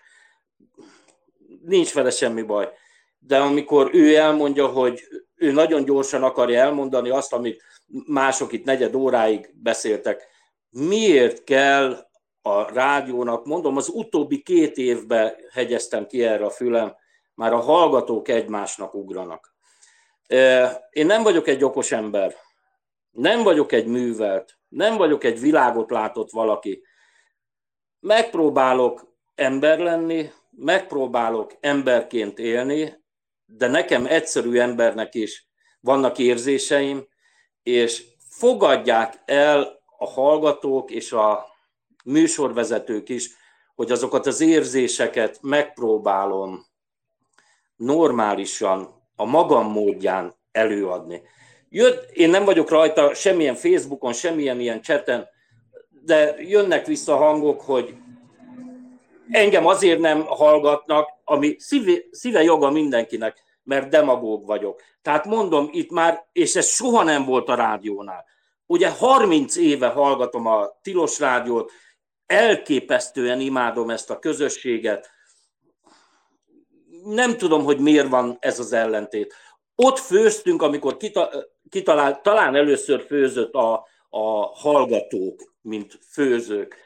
[1.61, 2.69] nincs vele semmi baj.
[3.19, 5.01] De amikor ő elmondja, hogy
[5.35, 7.63] ő nagyon gyorsan akarja elmondani azt, amit
[8.05, 10.27] mások itt negyed óráig beszéltek,
[10.69, 12.07] miért kell
[12.41, 16.95] a rádiónak, mondom, az utóbbi két évben hegyeztem ki erre a fülem,
[17.33, 19.52] már a hallgatók egymásnak ugranak.
[20.89, 22.35] Én nem vagyok egy okos ember,
[23.11, 26.83] nem vagyok egy művelt, nem vagyok egy világot látott valaki.
[27.99, 33.03] Megpróbálok ember lenni, megpróbálok emberként élni,
[33.45, 35.47] de nekem egyszerű embernek is
[35.79, 37.07] vannak érzéseim,
[37.63, 41.45] és fogadják el a hallgatók és a
[42.03, 43.29] műsorvezetők is,
[43.75, 46.65] hogy azokat az érzéseket megpróbálom
[47.75, 51.21] normálisan, a magam módján előadni.
[51.69, 55.27] Jött, én nem vagyok rajta semmilyen Facebookon, semmilyen ilyen cseten,
[55.89, 57.95] de jönnek vissza hangok, hogy
[59.29, 64.81] engem azért nem hallgatnak, ami szíve, szíve joga mindenkinek, mert demagóg vagyok.
[65.01, 68.25] Tehát mondom itt már, és ez soha nem volt a rádiónál.
[68.65, 71.71] Ugye 30 éve hallgatom a Tilos Rádiót,
[72.25, 75.09] elképesztően imádom ezt a közösséget.
[77.03, 79.33] Nem tudom, hogy miért van ez az ellentét.
[79.75, 80.97] Ott főztünk, amikor
[81.69, 86.77] kitalált, talán először főzött a, a hallgatók, mint főzők.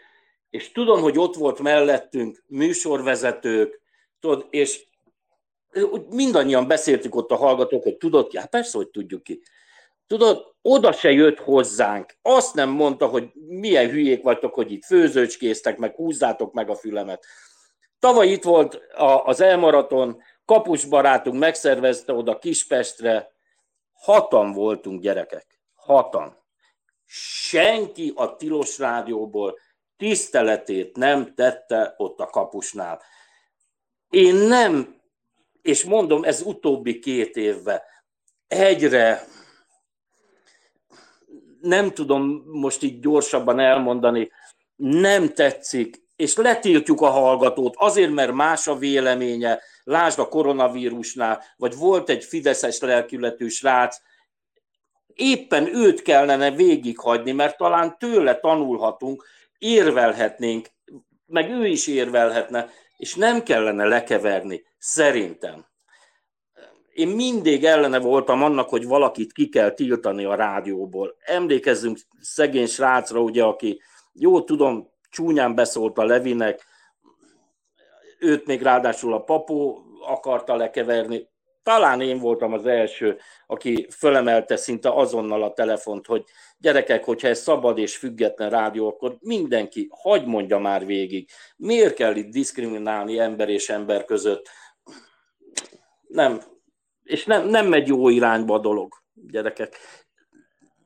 [0.49, 3.81] És tudom, hogy ott volt mellettünk műsorvezetők,
[4.19, 4.85] tudod, és
[6.09, 8.37] mindannyian beszéltük ott a hallgatók, hogy tudod ki?
[8.37, 9.41] Hát persze, hogy tudjuk ki.
[10.07, 12.13] Tudod, oda se jött hozzánk.
[12.21, 17.25] Azt nem mondta, hogy milyen hülyék vagytok, hogy itt főzőcskéztek, meg húzzátok meg a fülemet.
[17.99, 18.81] Tavaly itt volt
[19.25, 23.31] az elmaraton, kapus barátunk megszervezte oda Kispestre,
[23.93, 26.37] hatan voltunk gyerekek, hatan.
[27.49, 29.59] Senki a Tilos Rádióból
[29.97, 33.01] tiszteletét nem tette ott a kapusnál.
[34.09, 35.01] Én nem,
[35.61, 37.81] és mondom, ez utóbbi két évben
[38.47, 39.27] egyre
[41.61, 44.31] nem tudom most így gyorsabban elmondani,
[44.75, 51.75] nem tetszik, és letiltjuk a hallgatót azért, mert más a véleménye, lásd a koronavírusnál, vagy
[51.75, 53.97] volt egy fideszes lelkületű srác,
[55.13, 59.25] éppen őt kellene végighagyni, mert talán tőle tanulhatunk,
[59.57, 60.67] érvelhetnénk,
[61.25, 65.65] meg ő is érvelhetne, és nem kellene lekeverni, szerintem.
[66.93, 71.15] Én mindig ellene voltam annak, hogy valakit ki kell tiltani a rádióból.
[71.19, 73.81] Emlékezzünk szegény srácra, ugye, aki
[74.13, 76.65] jó tudom, csúnyán beszólt a Levinek,
[78.19, 81.29] őt még ráadásul a papó akarta lekeverni.
[81.63, 83.17] Talán én voltam az első,
[83.47, 86.23] aki fölemelte szinte azonnal a telefont, hogy
[86.57, 91.29] gyerekek, hogyha ez szabad és független rádió, akkor mindenki, hagy mondja már végig.
[91.57, 94.49] Miért kell itt diszkriminálni ember és ember között?
[96.07, 96.41] Nem,
[97.03, 99.77] és nem, nem megy jó irányba a dolog, gyerekek.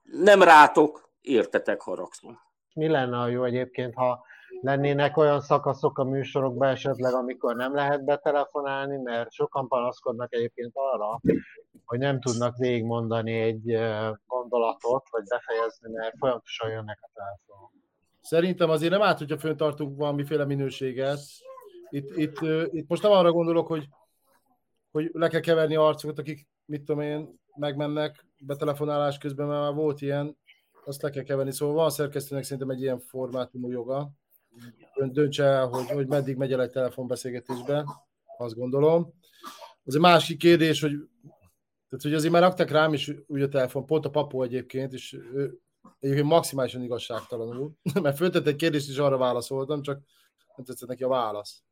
[0.04, 2.51] Nem rátok, értetek, haragszom.
[2.74, 4.24] Mi lenne a jó egyébként, ha
[4.62, 11.20] lennének olyan szakaszok a műsorokban esetleg, amikor nem lehet betelefonálni, mert sokan panaszkodnak egyébként arra,
[11.86, 13.80] hogy nem tudnak végigmondani egy
[14.28, 17.72] gondolatot, vagy befejezni, mert folyamatosan jönnek a telefonok.
[18.22, 21.20] Szerintem azért nem át, hogyha föntartunk valamiféle minőséget.
[21.90, 22.40] Itt, itt,
[22.72, 23.88] itt most nem arra gondolok, hogy
[24.92, 30.02] hogy le kell keverni arcokat, akik, mit tudom én, megmennek betelefonálás közben, mert már volt
[30.02, 30.38] ilyen,
[30.86, 31.52] azt le kell keverni.
[31.52, 34.12] Szóval van a szerkesztőnek szerintem egy ilyen formátumú joga.
[34.96, 37.86] Ön döntse el, hogy, hogy meddig megy el egy telefonbeszélgetésbe,
[38.38, 39.14] azt gondolom.
[39.84, 40.92] Az egy másik kérdés, hogy,
[41.90, 45.14] tehát, hogy azért már raktak rám is úgy a telefon, pont a papó egyébként, és
[45.34, 45.60] ő,
[46.00, 50.02] egyébként maximálisan igazságtalanul, mert föltett egy kérdést, és arra válaszoltam, csak
[50.56, 51.64] nem tetszett neki a válasz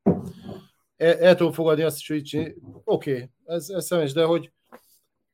[0.99, 4.51] el, el tudom fogadni azt is, hogy Oké, okay, ez, ez szemes, de hogy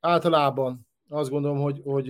[0.00, 2.08] általában azt gondolom, hogy, hogy,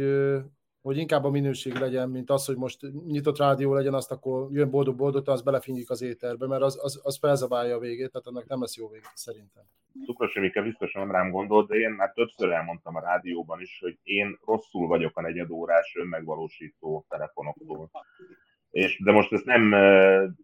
[0.87, 4.71] hogy inkább a minőség legyen, mint az, hogy most nyitott rádió legyen, azt akkor jön
[4.71, 8.61] boldog-boldog, az belefinyik az éterbe, mert az, az, az felzabálja a végét, tehát annak nem
[8.61, 9.63] lesz jó vége, szerintem.
[10.05, 13.99] Cukros Emike biztosan nem rám gondolt, de én már többször elmondtam a rádióban is, hogy
[14.03, 17.91] én rosszul vagyok a negyedórás önmegvalósító telefonoktól.
[18.71, 19.69] És, de most ezt nem,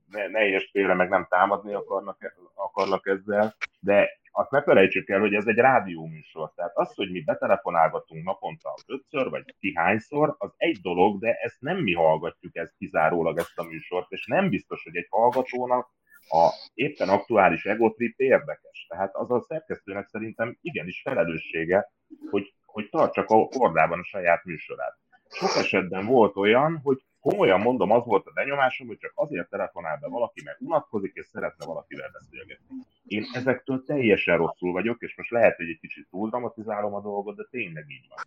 [0.08, 5.20] ne, ne értsd félre, meg nem támadni akarnak, akarnak ezzel, de azt ne felejtsük el,
[5.20, 6.52] hogy ez egy rádióműsor.
[6.54, 11.60] Tehát az, hogy mi betelefonálgatunk naponta ötször, vagy ki hányszor, az egy dolog, de ezt
[11.60, 15.90] nem mi hallgatjuk ezt kizárólag ezt a műsort, és nem biztos, hogy egy hallgatónak
[16.28, 18.86] a éppen aktuális egotrip érdekes.
[18.88, 21.92] Tehát az a szerkesztőnek szerintem igenis felelőssége,
[22.30, 24.98] hogy, hogy tartsak a kordában a saját műsorát.
[25.28, 29.98] Sok esetben volt olyan, hogy komolyan mondom, az volt a benyomásom, hogy csak azért telefonál
[30.00, 32.76] be valaki, mert unatkozik, és szeretne valakivel beszélgetni.
[33.06, 37.36] Én ezektől teljesen rosszul vagyok, és most lehet, hogy egy kicsit túl dramatizálom a dolgot,
[37.36, 38.24] de tényleg így van.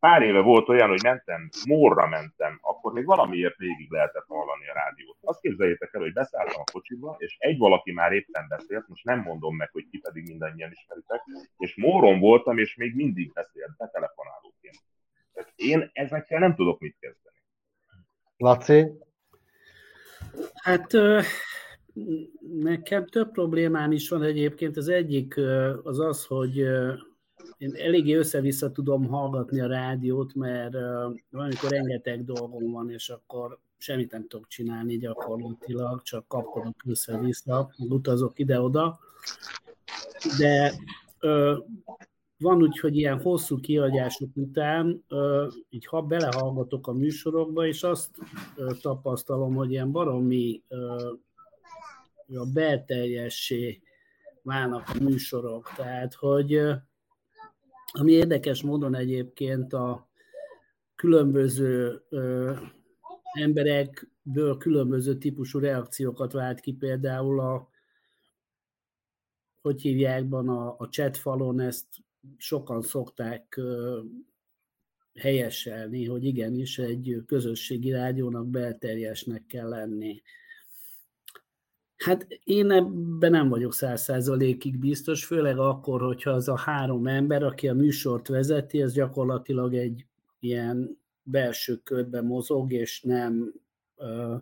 [0.00, 4.74] Pár éve volt olyan, hogy mentem, morra mentem, akkor még valamiért végig lehetett hallani a
[4.74, 5.16] rádiót.
[5.20, 9.20] Azt képzeljétek el, hogy beszálltam a kocsiba, és egy valaki már éppen beszélt, most nem
[9.20, 11.22] mondom meg, hogy ki pedig mindannyian ismeritek,
[11.58, 14.82] és móron voltam, és még mindig beszélt, betelefonálóként.
[15.56, 17.35] Én ezekkel nem tudok mit kezdeni.
[18.36, 18.86] Laci?
[20.54, 20.92] Hát
[22.62, 24.76] nekem több problémám is van egyébként.
[24.76, 25.40] Az egyik
[25.82, 26.56] az az, hogy
[27.58, 30.74] én eléggé össze-vissza tudom hallgatni a rádiót, mert
[31.30, 38.38] valamikor rengeteg dolgom van, és akkor semmit nem tudok csinálni gyakorlatilag, csak kapkodok össze-vissza, utazok
[38.38, 38.98] ide-oda.
[40.38, 40.72] De
[42.38, 45.04] van úgy, hogy ilyen hosszú kiadások után
[45.68, 48.10] így ha belehallgatok a műsorokba, és azt
[48.80, 50.62] tapasztalom, hogy ilyen baromi
[52.34, 53.80] a belteljessé
[54.42, 55.72] válnak a műsorok.
[55.76, 56.60] Tehát, hogy
[57.92, 60.08] ami érdekes módon egyébként a
[60.94, 62.02] különböző
[63.32, 67.68] emberekből különböző típusú reakciókat vált ki, például a
[69.66, 71.86] hogy hívják a, a chat falon ezt
[72.36, 73.60] sokan szokták
[75.14, 80.22] helyeselni, hogy igenis egy közösségi rádiónak belterjesnek kell lenni.
[81.96, 87.42] Hát én ebben nem vagyok száz százalékig biztos, főleg akkor, hogyha az a három ember,
[87.42, 90.06] aki a műsort vezeti, az gyakorlatilag egy
[90.38, 93.52] ilyen belső körben mozog, és nem
[93.96, 94.36] ö,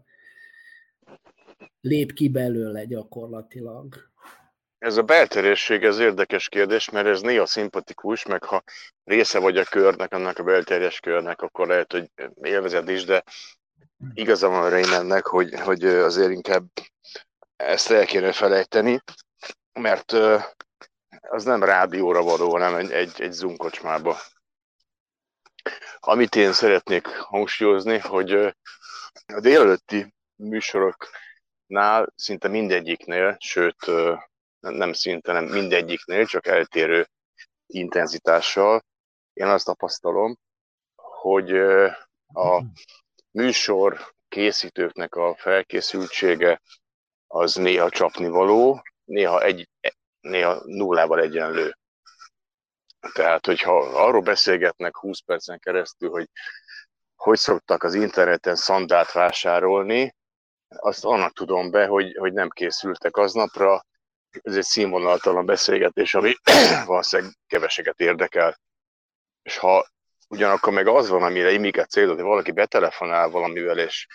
[1.81, 4.13] lép ki belőle gyakorlatilag.
[4.85, 8.63] Ez a belterjesség, ez érdekes kérdés, mert ez néha szimpatikus, meg ha
[9.05, 12.11] része vagy a körnek, annak a belterjes körnek, akkor lehet, hogy
[12.43, 13.25] élvezed is, de
[14.15, 16.65] igaza van Raymondnek, hogy, hogy azért inkább
[17.57, 19.01] ezt el kéne felejteni,
[19.73, 20.13] mert
[21.21, 24.19] az nem rádióra való, hanem egy, egy, egy Zoom kocsmába.
[25.99, 28.33] Amit én szeretnék hangsúlyozni, hogy
[29.27, 33.91] a délelőtti műsoroknál szinte mindegyiknél, sőt
[34.71, 37.09] nem szinte, nem mindegyiknél, csak eltérő
[37.67, 38.85] intenzitással.
[39.33, 40.37] Én azt tapasztalom,
[40.95, 41.53] hogy
[42.27, 42.63] a
[43.31, 46.61] műsor készítőknek a felkészültsége
[47.27, 49.69] az néha csapnivaló, néha, egy,
[50.21, 51.79] néha nullával egyenlő.
[53.13, 56.29] Tehát, hogyha arról beszélgetnek 20 percen keresztül, hogy
[57.25, 60.17] hogy szoktak az interneten szandát vásárolni,
[60.69, 63.85] azt annak tudom be, hogy, hogy nem készültek aznapra,
[64.43, 66.35] ez egy színvonaltalan beszélgetés, ami
[66.87, 68.61] valószínűleg keveseket érdekel.
[69.43, 69.87] És ha
[70.29, 74.07] ugyanakkor meg az van, amire imiket célod, hogy valaki betelefonál valamivel, és,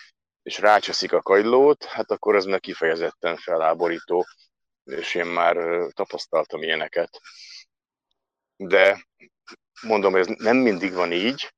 [0.42, 4.26] és rácseszik a kagylót, hát akkor ez meg kifejezetten feláborító,
[4.84, 5.56] és én már
[5.92, 7.20] tapasztaltam ilyeneket.
[8.56, 9.06] De
[9.82, 11.54] mondom, ez nem mindig van így.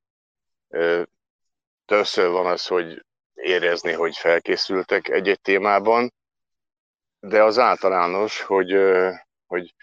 [1.84, 3.04] Többször van az, hogy
[3.34, 6.12] érezni, hogy felkészültek egy-egy témában,
[7.26, 8.72] de az általános, hogy,
[9.46, 9.74] hogy,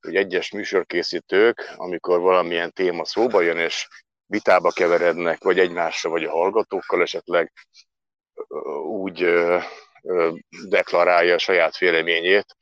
[0.00, 3.88] hogy egyes műsorkészítők, amikor valamilyen téma szóba jön, és
[4.26, 7.52] vitába keverednek, vagy egymásra, vagy a hallgatókkal esetleg
[8.82, 9.34] úgy
[10.68, 12.56] deklarálja a saját véleményét,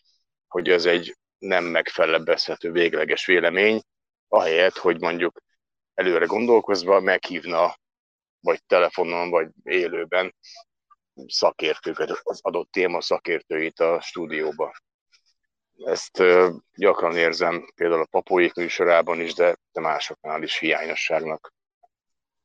[0.48, 3.82] hogy ez egy nem megfelebbezhető végleges vélemény,
[4.28, 5.40] ahelyett, hogy mondjuk
[5.94, 7.76] előre gondolkozva meghívna,
[8.40, 10.34] vagy telefonon, vagy élőben
[11.26, 14.72] szakértőket, az adott téma szakértőit a stúdióba.
[15.84, 16.22] Ezt
[16.76, 21.54] gyakran érzem például a papóik műsorában is, de, másoknál is hiányosságnak.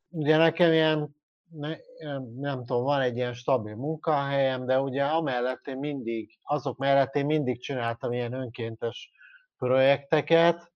[0.08, 1.16] Ugye nekem ilyen,
[1.50, 1.76] ne,
[2.36, 7.26] nem tudom, van egy ilyen stabil munkahelyem, de ugye amellett én mindig, azok mellett én
[7.26, 9.10] mindig csináltam ilyen önkéntes
[9.58, 10.71] projekteket,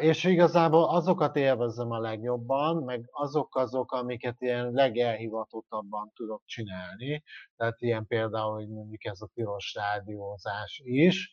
[0.00, 7.22] és igazából azokat élvezem a legjobban, meg azok azok, amiket ilyen legelhivatottabban tudok csinálni,
[7.56, 11.30] tehát ilyen például, hogy mondjuk ez a piros rádiózás is.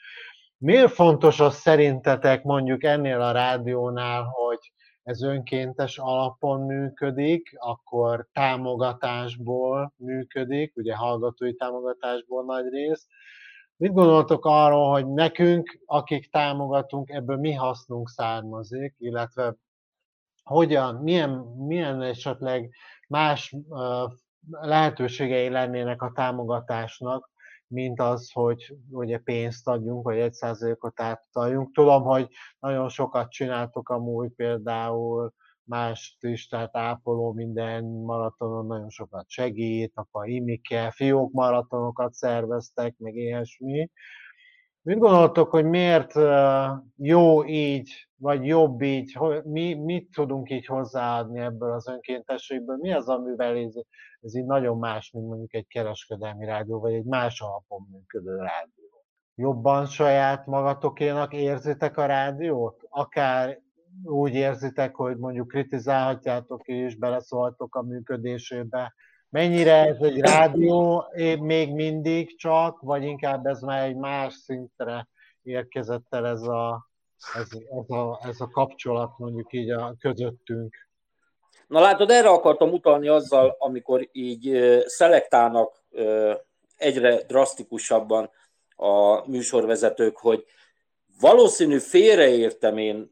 [0.58, 4.72] Miért fontos az szerintetek mondjuk ennél a rádiónál, hogy
[5.04, 13.08] ez önkéntes alapon működik, akkor támogatásból működik, ugye hallgatói támogatásból nagy rész,
[13.78, 19.56] Mit gondoltok arról, hogy nekünk, akik támogatunk, ebből mi hasznunk származik, illetve
[20.44, 22.70] hogyan, milyen, milyen esetleg
[23.08, 23.56] más
[24.50, 27.30] lehetőségei lennének a támogatásnak,
[27.68, 31.74] mint az, hogy ugye pénzt adjunk, vagy egy százalékot átutaljunk.
[31.74, 35.34] Tudom, hogy nagyon sokat csináltok amúgy például
[35.68, 43.16] mást is, tehát ápoló minden maratonon nagyon sokat segít, apa Imike, fiók maratonokat szerveztek, meg
[43.16, 43.90] ilyesmi.
[44.82, 46.14] Mit gondoltok, hogy miért
[46.98, 52.78] jó így, vagy jobb így, mi, mit tudunk így hozzáadni ebből az önkéntességből?
[52.78, 53.74] Mi az, amivel ez,
[54.22, 58.84] ez így nagyon más, mint mondjuk egy kereskedelmi rádió, vagy egy más alapon működő rádió?
[59.36, 62.86] Jobban saját magatokénak érzitek a rádiót?
[62.90, 63.62] Akár
[64.04, 68.94] úgy érzitek, hogy mondjuk kritizálhatjátok és beleszóltok a működésébe,
[69.30, 71.06] mennyire ez egy rádió
[71.40, 75.08] még mindig csak, vagy inkább ez már egy más szintre
[75.42, 76.90] érkezett el ez a,
[77.34, 80.88] ez, ez, a, ez a kapcsolat mondjuk így a közöttünk.
[81.68, 85.84] Na látod, erre akartam utalni azzal, amikor így szelektálnak
[86.78, 88.30] egyre drasztikusabban
[88.76, 90.46] a műsorvezetők, hogy
[91.20, 93.12] valószínű félreértem én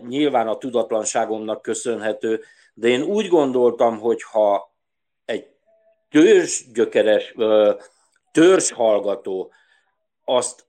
[0.00, 2.40] nyilván a tudatlanságomnak köszönhető,
[2.74, 4.70] de én úgy gondoltam, hogy ha
[6.10, 7.34] törzsgyökeres,
[8.32, 9.52] törzshallgató,
[10.24, 10.66] azt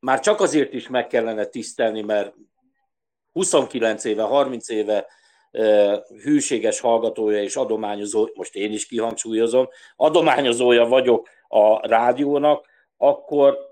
[0.00, 2.34] már csak azért is meg kellene tisztelni, mert
[3.32, 5.06] 29 éve, 30 éve
[6.22, 13.67] hűséges hallgatója és adományozó, most én is kihangsúlyozom, adományozója vagyok a rádiónak, akkor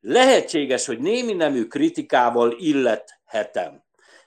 [0.00, 3.82] lehetséges, hogy némi nemű kritikával illethetem.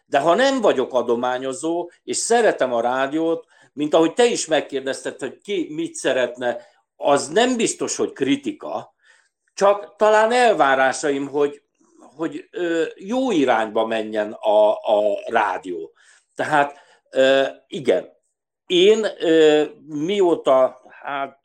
[0.05, 5.41] De ha nem vagyok adományozó, és szeretem a rádiót, mint ahogy te is megkérdezted, hogy
[5.41, 6.57] ki mit szeretne,
[6.95, 8.93] az nem biztos, hogy kritika,
[9.53, 11.61] csak talán elvárásaim, hogy,
[12.15, 12.49] hogy
[12.95, 15.93] jó irányba menjen a, a rádió.
[16.35, 16.79] Tehát
[17.67, 18.09] igen,
[18.65, 19.07] én
[19.85, 21.39] mióta, hát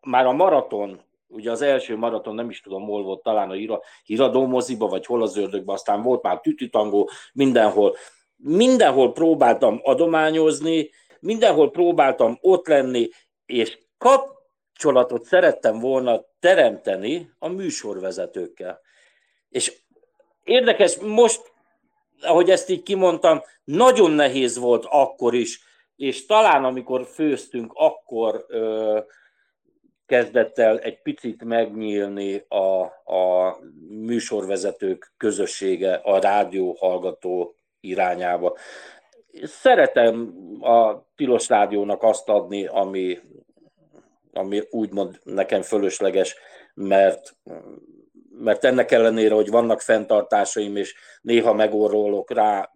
[0.00, 1.03] már a maraton,
[1.34, 5.22] ugye az első maraton, nem is tudom, hol volt, talán a híradó moziba, vagy hol
[5.22, 7.96] az ördögbe, aztán volt már tütütangó, mindenhol
[8.36, 13.08] mindenhol próbáltam adományozni, mindenhol próbáltam ott lenni,
[13.46, 18.80] és kapcsolatot szerettem volna teremteni a műsorvezetőkkel.
[19.48, 19.82] És
[20.42, 21.52] érdekes, most,
[22.20, 25.62] ahogy ezt így kimondtam, nagyon nehéz volt akkor is,
[25.96, 28.98] és talán amikor főztünk, akkor ö,
[30.06, 32.82] kezdett el egy picit megnyílni a,
[33.14, 38.56] a műsorvezetők közössége, a rádióhallgató irányába.
[39.42, 43.18] Szeretem a Tilos Rádiónak azt adni, ami,
[44.32, 46.36] ami úgymond nekem fölösleges,
[46.74, 47.36] mert,
[48.30, 52.70] mert ennek ellenére, hogy vannak fenntartásaim, és néha megorrolok rá,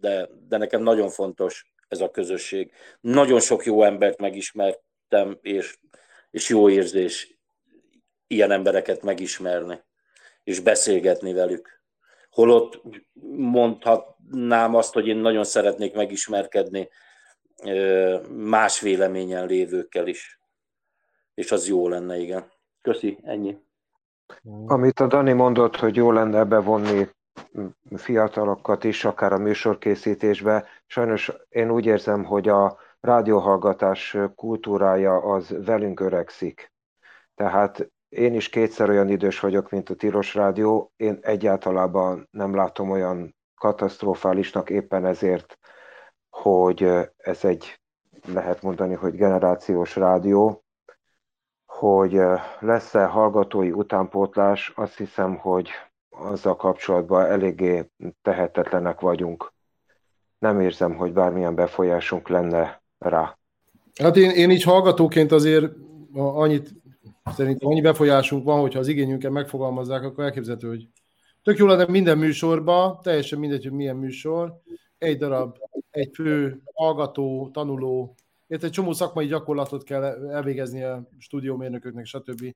[0.00, 2.72] de, de nekem nagyon fontos ez a közösség.
[3.00, 5.78] Nagyon sok jó embert megismertem, és,
[6.36, 7.38] és jó érzés
[8.26, 9.82] ilyen embereket megismerni,
[10.44, 11.80] és beszélgetni velük
[12.30, 12.82] holott
[13.36, 16.88] mondhatnám azt, hogy én nagyon szeretnék megismerkedni
[18.28, 20.40] más véleményen lévőkkel is.
[21.34, 22.52] És az jó lenne, igen.
[22.82, 23.58] Köszi, ennyi.
[24.66, 27.08] Amit a Dani mondott, hogy jó lenne bevonni
[27.94, 36.00] fiatalokat is, akár a műsorkészítésbe, sajnos én úgy érzem, hogy a rádióhallgatás kultúrája az velünk
[36.00, 36.72] öregszik.
[37.34, 40.92] Tehát én is kétszer olyan idős vagyok, mint a Tilos Rádió.
[40.96, 45.58] Én egyáltalában nem látom olyan katasztrofálisnak éppen ezért,
[46.30, 46.82] hogy
[47.16, 47.80] ez egy,
[48.26, 50.64] lehet mondani, hogy generációs rádió,
[51.66, 52.20] hogy
[52.58, 55.70] lesz-e hallgatói utánpótlás, azt hiszem, hogy
[56.08, 57.90] azzal kapcsolatban eléggé
[58.22, 59.52] tehetetlenek vagyunk.
[60.38, 63.38] Nem érzem, hogy bármilyen befolyásunk lenne rá.
[63.94, 65.72] Hát én, én így hallgatóként azért
[66.12, 66.74] annyit
[67.34, 70.88] Szerintem annyi befolyásunk van, hogyha az igényünket megfogalmazzák, akkor elképzelhető, hogy
[71.42, 74.60] tök jó lenne minden műsorba, teljesen mindegy, hogy milyen műsor,
[74.98, 75.56] egy darab,
[75.90, 78.14] egy fő hallgató, tanuló,
[78.48, 82.54] egy csomó szakmai gyakorlatot kell elvégezni a stúdiómérnököknek, stb.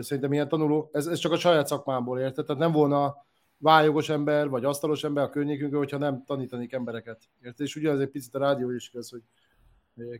[0.00, 3.16] Szerintem ilyen tanuló, ez, ez csak a saját szakmámból érted, tehát nem volna
[3.58, 7.18] vályogos ember, vagy asztalos ember a környékünkön, hogyha nem tanítanék embereket.
[7.42, 7.66] Érted?
[7.66, 9.22] És ugyanez egy picit a rádió is igaz, hogy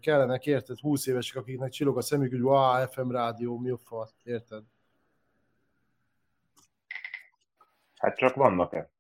[0.01, 4.15] kellene érted, 20 évesek, akiknek csillog a szemük, hogy wow, FM rádió, mi a fasz,
[4.23, 4.63] érted?
[7.97, 8.91] Hát csak vannak-e?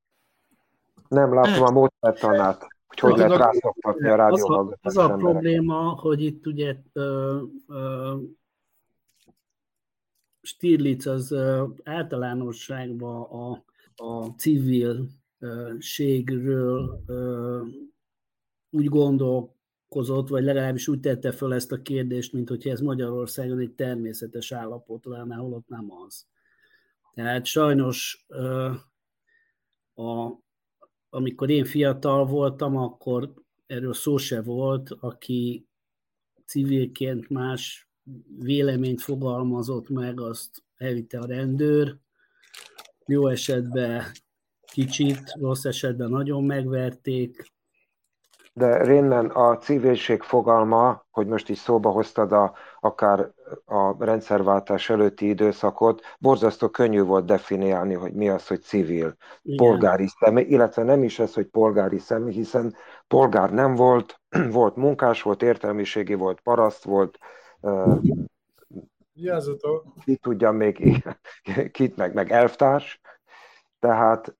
[1.08, 4.78] Nem látom a módszertanát, hogy hogy lehet rászoktatni a rádióban.
[4.80, 8.16] Az a, az a probléma, hogy itt ugye ö, ö,
[10.42, 13.64] Stirlitz az ö, általánosságban a,
[14.04, 17.60] a civilségről ö,
[18.70, 19.54] úgy gondol,
[19.92, 24.52] nyilatkozott, vagy legalábbis úgy tette föl ezt a kérdést, mint hogyha ez Magyarországon egy természetes
[24.52, 26.26] állapot lenne, holott nem az.
[27.14, 28.26] Tehát sajnos
[29.94, 30.32] a,
[31.10, 33.34] amikor én fiatal voltam, akkor
[33.66, 35.66] erről szó se volt, aki
[36.46, 37.88] civilként más
[38.38, 41.96] véleményt fogalmazott meg, azt elvitte a rendőr.
[43.06, 44.04] Jó esetben
[44.72, 47.52] kicsit, rossz esetben nagyon megverték.
[48.54, 53.30] De Rénnen a civilség fogalma, hogy most is szóba hoztad a, akár
[53.64, 59.56] a rendszerváltás előtti időszakot, borzasztó könnyű volt definiálni, hogy mi az, hogy civil, Igen.
[59.56, 62.74] polgári személy, illetve nem is ez, hogy polgári személy, hiszen
[63.06, 67.18] polgár nem volt, volt munkás, volt értelmiségi, volt paraszt, volt
[70.04, 71.04] ki tudja még,
[71.72, 73.00] kit meg, meg elvtárs,
[73.78, 74.36] tehát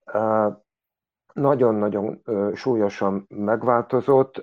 [1.32, 2.22] nagyon-nagyon
[2.54, 4.42] súlyosan megváltozott.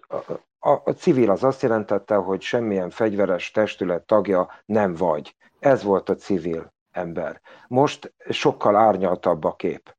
[0.60, 5.36] A, a civil az azt jelentette, hogy semmilyen fegyveres testület tagja nem vagy.
[5.60, 7.42] Ez volt a civil ember.
[7.68, 9.98] Most sokkal árnyaltabb a kép.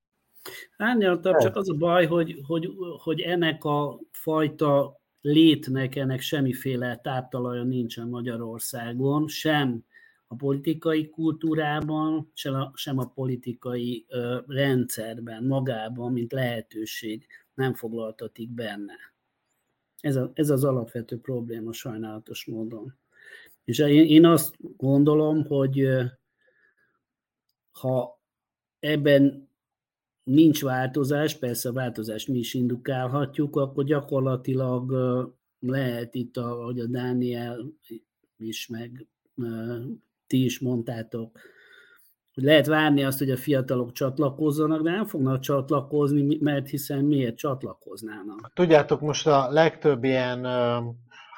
[0.77, 2.71] Árnyaltabb, csak az a baj, hogy, hogy,
[3.03, 9.85] hogy ennek a fajta létnek, ennek semmiféle táptalaja nincsen Magyarországon, sem
[10.33, 12.31] a politikai kultúrában,
[12.75, 14.07] sem a, politikai
[14.47, 18.95] rendszerben, magában, mint lehetőség nem foglaltatik benne.
[20.01, 22.95] Ez, a, ez az alapvető probléma sajnálatos módon.
[23.65, 25.89] És én, én azt gondolom, hogy
[27.71, 28.21] ha
[28.79, 29.49] ebben
[30.23, 34.93] nincs változás, persze a változást mi is indukálhatjuk, akkor gyakorlatilag
[35.59, 37.73] lehet itt, ahogy a Dániel
[38.37, 39.07] is, meg
[40.31, 41.39] ti is mondtátok,
[42.35, 47.37] hogy lehet várni azt, hogy a fiatalok csatlakozzanak, de nem fognak csatlakozni, mert hiszen miért
[47.37, 48.53] csatlakoznának?
[48.55, 50.45] Tudjátok, most a legtöbb ilyen,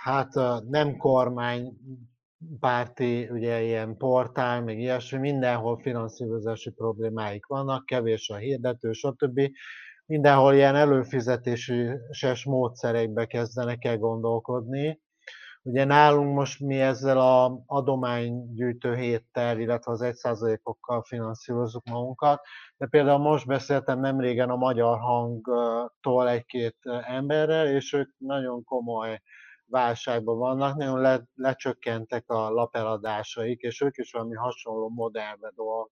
[0.03, 0.35] hát
[0.69, 1.77] nem kormány
[2.61, 9.41] párti, ugye ilyen portál, meg ilyesmi, mindenhol finanszírozási problémáik vannak, kevés a hirdető, stb.
[10.07, 15.01] Mindenhol ilyen előfizetéses módszerekbe kezdenek el gondolkodni,
[15.65, 22.41] Ugye nálunk most mi ezzel a adománygyűjtő héttel, illetve az 1%-okkal finanszírozunk magunkat,
[22.77, 29.21] de például most beszéltem nemrégen a Magyar Hangtól egy-két emberrel, és ők nagyon komoly
[29.67, 35.91] válságban vannak, nagyon le, lecsökkentek a lapeladásaik, és ők is valami hasonló modellbe dolg,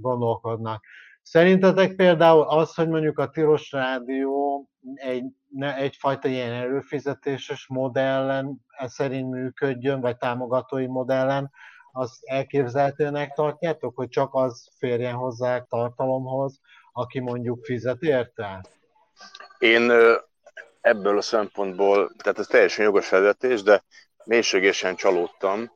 [0.00, 0.84] gondolkodnak.
[1.22, 8.88] Szerintetek például az, hogy mondjuk a Tilos Rádió egy, ne, egyfajta ilyen előfizetéses modellen e
[8.88, 11.50] szerint működjön, vagy támogatói modellen,
[11.92, 16.60] az elképzelhetőnek tartjátok, hogy csak az férjen hozzá tartalomhoz,
[16.92, 18.64] aki mondjuk fizet érte?
[19.58, 19.92] Én
[20.80, 23.82] ebből a szempontból, tehát ez teljesen jogos felvetés, de
[24.24, 25.72] mélységesen csalódtam.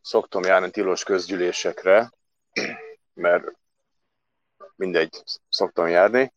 [0.00, 2.12] Szoktam járni tilos közgyűlésekre,
[3.14, 3.44] mert
[4.82, 6.32] mindegy, szoktam járni.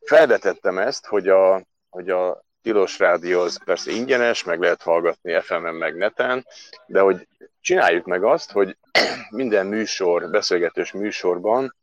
[0.00, 5.74] Felvetettem ezt, hogy a, hogy a tilos rádió az persze ingyenes, meg lehet hallgatni FM-en,
[5.74, 6.46] meg neten,
[6.86, 7.28] de hogy
[7.60, 8.76] csináljuk meg azt, hogy
[9.30, 11.76] minden műsor, beszélgetős műsorban,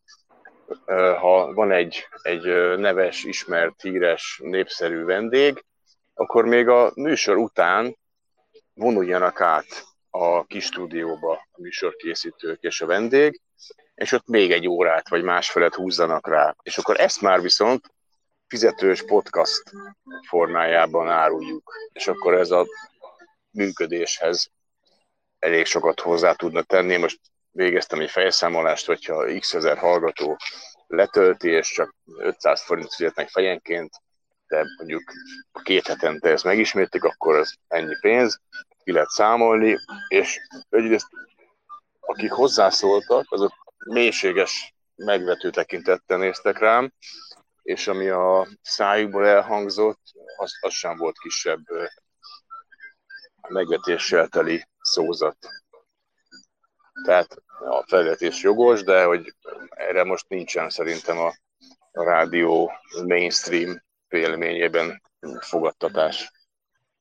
[1.20, 2.46] ha van egy, egy
[2.78, 5.66] neves, ismert, híres, népszerű vendég,
[6.14, 7.98] akkor még a műsor után
[8.74, 13.42] vonuljanak át a kis stúdióba a műsorkészítők és a vendég,
[14.00, 16.56] és ott még egy órát vagy másfelet húzzanak rá.
[16.64, 17.94] És akkor ezt már viszont
[18.48, 19.64] fizetős podcast
[20.28, 21.74] formájában áruljuk.
[21.92, 22.66] És akkor ez a
[23.52, 24.52] működéshez
[25.40, 26.98] elég sokat hozzá tudna tenni.
[26.98, 27.20] Most
[27.52, 30.38] végeztem egy fejszámolást, hogyha x ezer hallgató
[30.88, 33.92] letölti, és csak 500 forint fizetnek fejenként,
[34.48, 35.12] de mondjuk
[35.64, 38.42] két hetente ezt megismétlik, akkor ez ennyi pénz,
[38.84, 39.78] ki lehet számolni,
[40.08, 40.40] és
[40.70, 41.08] egyrészt
[42.00, 46.94] akik hozzászóltak, azok mélységes megvető tekintettel néztek rám,
[47.62, 50.02] és ami a szájukból elhangzott,
[50.38, 51.64] az, az sem volt kisebb
[53.50, 55.38] megvetéssel teli szózat.
[57.06, 59.36] Tehát a felvetés jogos, de hogy
[59.70, 61.34] erre most nincsen szerintem a,
[61.92, 62.72] rádió
[63.08, 65.02] mainstream véleményében
[65.40, 66.32] fogadtatás.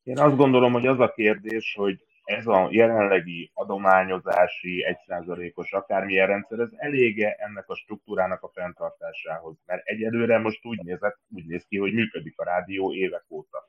[0.02, 6.58] Én azt gondolom, hogy az a kérdés, hogy ez a jelenlegi adományozási egyszázalékos akármilyen rendszer,
[6.58, 9.56] ez elége ennek a struktúrának a fenntartásához.
[9.66, 13.68] Mert egyelőre most úgy, nézett, úgy néz ki, hogy működik a rádió évek óta.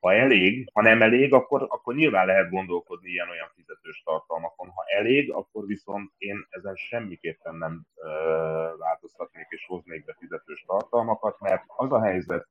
[0.00, 4.68] Ha elég, ha nem elég, akkor, akkor nyilván lehet gondolkodni ilyen-olyan fizetős tartalmakon.
[4.68, 8.08] Ha elég, akkor viszont én ezen semmiképpen nem ö,
[8.78, 12.48] változtatnék és hoznék be fizetős tartalmakat, mert az a helyzet,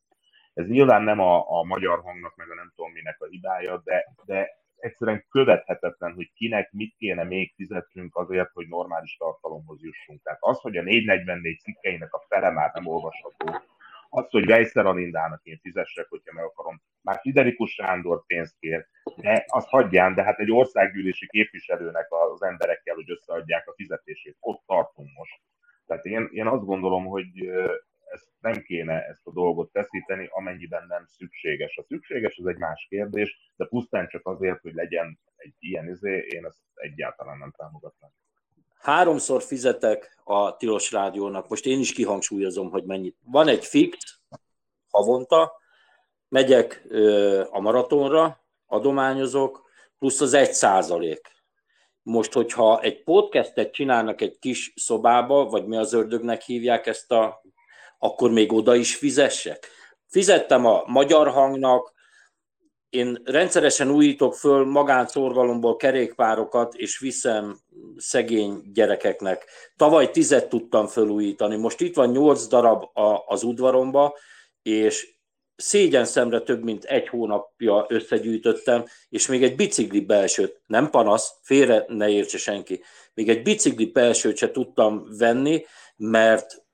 [0.54, 4.14] ez nyilván nem a, a magyar hangnak, meg a nem tudom minek a hibája, de,
[4.26, 10.22] de egyszerűen követhetetlen, hogy kinek mit kéne még fizetnünk azért, hogy normális tartalomhoz jussunk.
[10.24, 13.62] Tehát az, hogy a 444 cikkeinek a fele már nem olvasható,
[14.10, 16.82] az, hogy Weiser Alindának én fizessek, hogyha meg akarom.
[17.02, 22.96] Már Fiderikus Sándor pénzt kér, de azt hagyján, de hát egy országgyűlési képviselőnek az emberekkel,
[22.96, 24.38] hogy összeadják a fizetését.
[24.40, 25.42] Ott tartunk most.
[25.86, 27.52] Tehát én, én azt gondolom, hogy
[28.12, 31.78] ezt nem kéne ezt a dolgot feszíteni, amennyiben nem szükséges.
[31.78, 36.26] A szükséges, ez egy más kérdés, de pusztán csak azért, hogy legyen egy ilyen izé,
[36.30, 38.12] én ezt egyáltalán nem támogatnám.
[38.80, 43.18] Háromszor fizetek a Tilos Rádiónak, most én is kihangsúlyozom, hogy mennyit.
[43.24, 44.20] Van egy fix
[44.90, 45.52] havonta,
[46.28, 51.28] megyek ö, a maratonra, adományozok, plusz az egy százalék.
[52.02, 57.42] Most, hogyha egy podcastet csinálnak egy kis szobába, vagy mi az ördögnek hívják ezt a
[58.00, 59.68] akkor még oda is fizessek.
[60.08, 61.94] Fizettem a magyar hangnak,
[62.90, 67.60] én rendszeresen újítok föl magánszorgalomból kerékpárokat, és viszem
[67.98, 69.46] szegény gyerekeknek.
[69.76, 72.84] Tavaly tizet tudtam fölújítani, most itt van nyolc darab
[73.28, 74.18] az udvaromba,
[74.62, 75.18] és
[75.56, 81.86] szégyen szemre több mint egy hónapja összegyűjtöttem, és még egy bicikli belsőt, nem panasz, félre
[81.88, 82.84] ne értse senki,
[83.14, 86.66] még egy bicikli belsőt se tudtam venni, mert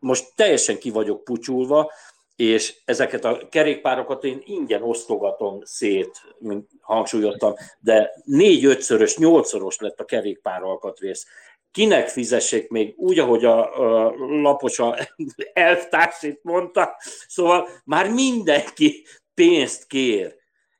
[0.00, 1.92] most teljesen ki vagyok pucsulva,
[2.36, 10.04] és ezeket a kerékpárokat én ingyen osztogatom szét, mint hangsúlyoztam, de négy-ötszörös, nyolcszoros lett a
[10.04, 11.26] kerékpár alkatrész.
[11.70, 14.96] Kinek fizessék még úgy, ahogy a, a laposa
[15.52, 16.96] elvtárs itt mondta,
[17.28, 20.34] szóval már mindenki pénzt kér.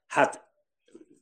[0.06, 0.44] Hát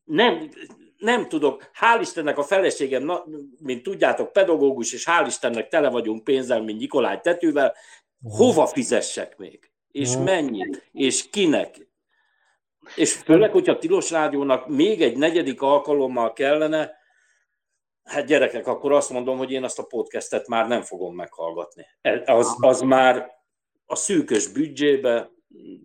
[0.04, 0.50] nem,
[0.98, 3.24] nem tudok, hál' Istennek a feleségem, na,
[3.58, 7.74] mint tudjátok, pedagógus, és hál' Istennek tele vagyunk pénzzel, mint Nikolaj tetővel,
[8.22, 9.70] hova fizessek még?
[9.90, 10.88] És mennyit?
[10.92, 11.86] És kinek?
[12.96, 16.96] És főleg, hogyha Tilos Rádiónak még egy negyedik alkalommal kellene,
[18.04, 21.86] hát gyerekek, akkor azt mondom, hogy én azt a podcastet már nem fogom meghallgatni.
[22.24, 23.30] Az, az már
[23.86, 25.30] a szűkös büdzsébe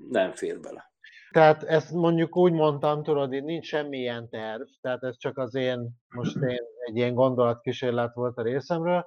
[0.09, 0.92] nem fér bele.
[1.33, 5.89] Tehát ezt mondjuk úgy mondtam, tudod, hogy nincs semmilyen terv, tehát ez csak az én,
[6.09, 9.05] most én egy ilyen gondolatkísérlet volt a részemről,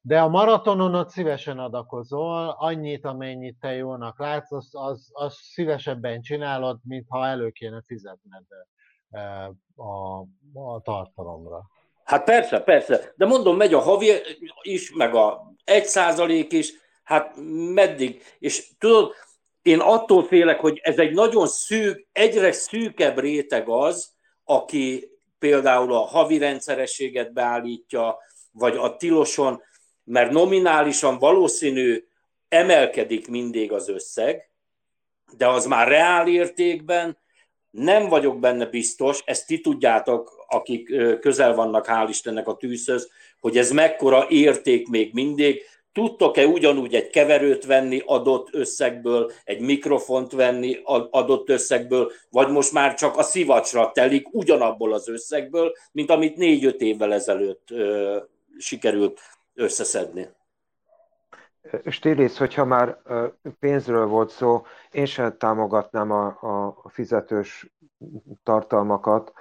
[0.00, 6.22] de a maratonon ott szívesen adakozol, annyit, amennyit te jónak látsz, az, az, az szívesebben
[6.22, 8.44] csinálod, mint ha elő kéne fizetned
[9.76, 10.18] a,
[10.60, 11.60] a tartalomra.
[12.04, 14.10] Hát persze, persze, de mondom, megy a havi
[14.62, 16.72] is, meg a egy százalék is,
[17.02, 17.34] hát
[17.74, 19.12] meddig, és tudod,
[19.66, 24.12] én attól félek, hogy ez egy nagyon szűk, egyre szűkebb réteg az,
[24.44, 28.18] aki például a havi rendszerességet beállítja,
[28.52, 29.62] vagy a tiloson,
[30.04, 32.04] mert nominálisan valószínű
[32.48, 34.50] emelkedik mindig az összeg,
[35.36, 37.18] de az már reál értékben.
[37.70, 43.10] Nem vagyok benne biztos, ezt ti tudjátok, akik közel vannak, hál' Istennek a tűzhöz,
[43.40, 45.62] hogy ez mekkora érték még mindig,
[45.96, 50.78] tudtok-e ugyanúgy egy keverőt venni adott összegből, egy mikrofont venni
[51.10, 56.80] adott összegből, vagy most már csak a szivacsra telik ugyanabból az összegből, mint amit négy-öt
[56.80, 58.16] évvel ezelőtt ö,
[58.58, 59.20] sikerült
[59.54, 60.28] összeszedni.
[61.86, 62.98] Stilis, hogyha már
[63.60, 66.26] pénzről volt szó, én sem támogatnám a,
[66.82, 67.72] a fizetős
[68.42, 69.32] tartalmakat,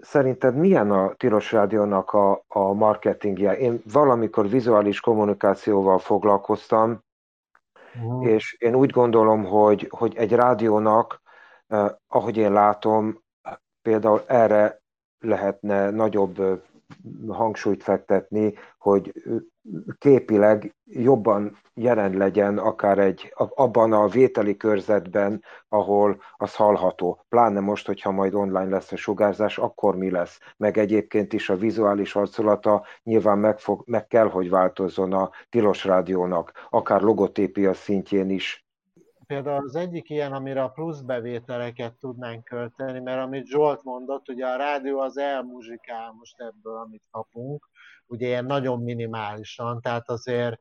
[0.00, 3.56] Szerinted milyen a Tilos Rádiónak a, a marketingje?
[3.56, 7.00] Én valamikor vizuális kommunikációval foglalkoztam,
[7.94, 8.26] uh-huh.
[8.26, 11.22] és én úgy gondolom, hogy, hogy egy rádiónak,
[12.06, 13.22] ahogy én látom,
[13.82, 14.80] például erre
[15.18, 16.62] lehetne nagyobb
[17.28, 19.12] hangsúlyt fektetni, hogy
[19.98, 27.24] képileg jobban jelen legyen akár egy, abban a vételi körzetben, ahol az hallható.
[27.28, 30.38] Pláne most, hogyha majd online lesz a sugárzás, akkor mi lesz?
[30.56, 35.84] Meg egyébként is a vizuális arculata nyilván meg, fog, meg kell, hogy változzon a tilos
[35.84, 38.66] rádiónak, akár logotépia szintjén is
[39.26, 44.46] például az egyik ilyen, amire a plusz bevételeket tudnánk költeni, mert amit Zsolt mondott, ugye
[44.46, 47.68] a rádió az elmuzsikál most ebből, amit kapunk,
[48.06, 50.58] ugye ilyen nagyon minimálisan, tehát azért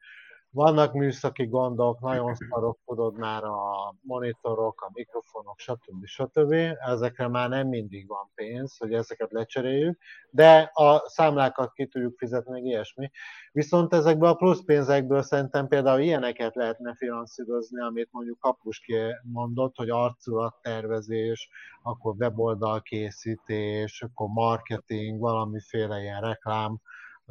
[0.54, 6.06] vannak műszaki gondok, nagyon szarok, tudod már a monitorok, a mikrofonok, stb.
[6.06, 6.54] stb.
[6.80, 12.52] Ezekre már nem mindig van pénz, hogy ezeket lecseréljük, de a számlákat ki tudjuk fizetni,
[12.52, 13.12] meg ilyesmi.
[13.52, 19.90] Viszont ezekből a plusz pénzekből szerintem például ilyeneket lehetne finanszírozni, amit mondjuk Kapuski mondott, hogy
[19.90, 21.50] arculattervezés,
[21.84, 26.82] akkor weboldal készítés, akkor marketing, valamiféle ilyen reklám,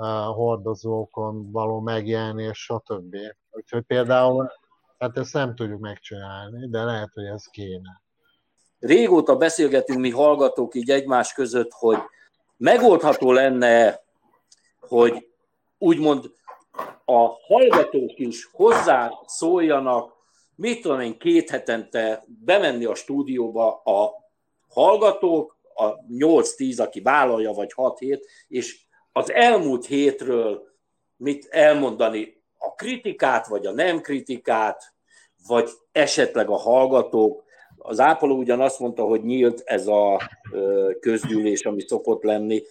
[0.09, 3.16] hordozókon való megjelenés, stb.
[3.51, 4.53] Úgyhogy például,
[4.98, 8.03] hát ezt nem tudjuk megcsinálni, de lehet, hogy ez kéne.
[8.78, 11.98] régóta beszélgetünk mi hallgatók így egymás között, hogy
[12.57, 14.01] megoldható lenne,
[14.80, 15.28] hogy
[15.78, 16.32] úgymond
[17.05, 20.12] a hallgatók is hozzá szóljanak,
[20.55, 24.12] mit tudom én, két hetente bemenni a stúdióba a
[24.68, 30.68] hallgatók, a 8-10, aki vállalja, vagy 6 hét, és az elmúlt hétről
[31.16, 34.94] mit elmondani, a kritikát, vagy a nem kritikát,
[35.46, 37.44] vagy esetleg a hallgatók.
[37.76, 40.20] Az ápoló ugyan azt mondta, hogy nyílt ez a
[41.00, 42.62] közgyűlés, ami szokott lenni,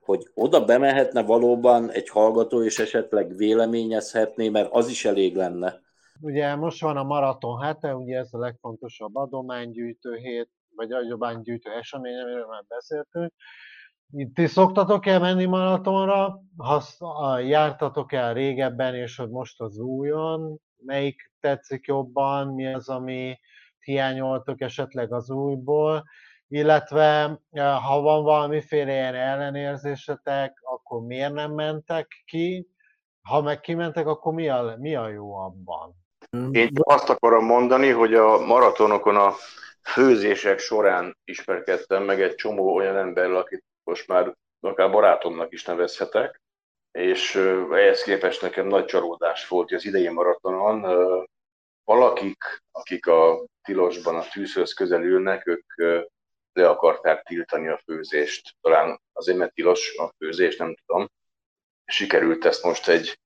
[0.00, 5.80] hogy oda bemehetne valóban egy hallgató, és esetleg véleményezhetné, mert az is elég lenne.
[6.20, 12.18] Ugye most van a maraton hete, ugye ez a legfontosabb adománygyűjtő hét, vagy adománygyűjtő esemény,
[12.18, 13.32] amiről már beszéltünk.
[14.34, 16.40] Ti szoktatok el menni maratonra?
[16.96, 23.38] Ha jártatok el régebben, és hogy most az újon, melyik tetszik jobban, mi az, ami
[23.78, 26.04] hiányoltok esetleg az újból,
[26.48, 27.40] illetve
[27.86, 32.68] ha van valamiféle ilyen ellenérzésetek, akkor miért nem mentek ki?
[33.22, 35.94] Ha meg kimentek, akkor mi a, mi a jó abban?
[36.50, 39.32] Én azt akarom mondani, hogy a maratonokon a
[39.82, 46.40] főzések során ismerkedtem meg egy csomó olyan emberrel, akit most már akár barátomnak is nevezhetek,
[46.90, 47.34] és
[47.70, 50.82] ehhez képest nekem nagy csalódás volt, hogy az idei maratonon
[51.84, 55.74] valakik, akik a tilosban a tűzhöz közel ülnek, ők
[56.52, 58.56] le akarták tiltani a főzést.
[58.60, 61.10] Talán azért, mert tilos a főzés, nem tudom.
[61.84, 63.18] Sikerült ezt most egy,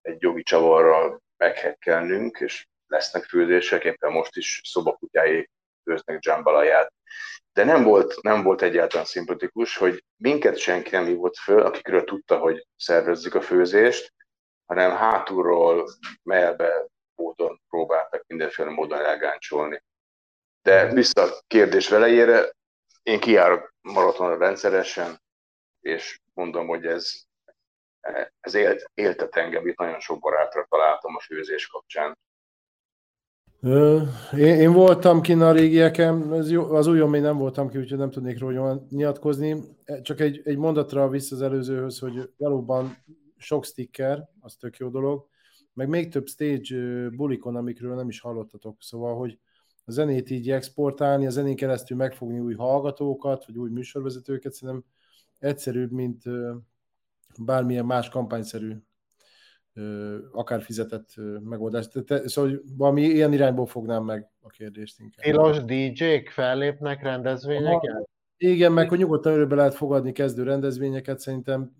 [0.00, 5.50] egy jogi csavarral meghekkelnünk, és lesznek főzések, éppen most is szobakutyái
[5.90, 6.92] főznek jambalaját.
[7.52, 12.38] De nem volt, nem volt egyáltalán szimpatikus, hogy minket senki nem hívott föl, akikről tudta,
[12.38, 14.12] hogy szervezzük a főzést,
[14.66, 15.88] hanem hátulról,
[16.22, 19.82] melbe módon próbáltak mindenféle módon elgáncsolni.
[20.62, 22.50] De vissza a kérdés velejére,
[23.02, 25.22] én kijárok maratonra rendszeresen,
[25.80, 27.12] és mondom, hogy ez,
[28.40, 32.18] ez élt, éltet engem, itt nagyon sok barátra találtam a főzés kapcsán.
[33.62, 37.98] Én, én voltam ki a régieken, az, jó, az újon még nem voltam ki, úgyhogy
[37.98, 39.56] nem tudnék róla nyilatkozni.
[40.02, 42.96] Csak egy, egy mondatra vissza az előzőhöz, hogy valóban
[43.36, 45.26] sok sticker, az tök jó dolog,
[45.72, 48.76] meg még több stage bulikon, amikről nem is hallottatok.
[48.78, 49.38] Szóval, hogy
[49.84, 54.84] a zenét így exportálni, a zenén keresztül megfogni új hallgatókat, vagy új műsorvezetőket, szerintem
[55.38, 56.22] egyszerűbb, mint
[57.38, 58.76] bármilyen más kampányszerű
[60.32, 61.08] akár fizetett
[61.42, 61.88] megoldás.
[62.06, 65.24] Te, szóval valami ilyen irányból fognám meg a kérdést inkább.
[65.24, 68.08] Tilos DJ-k fellépnek rendezvényeken?
[68.36, 71.72] Igen, meg hogy nyugodtan örökbe lehet fogadni kezdő rendezvényeket, szerintem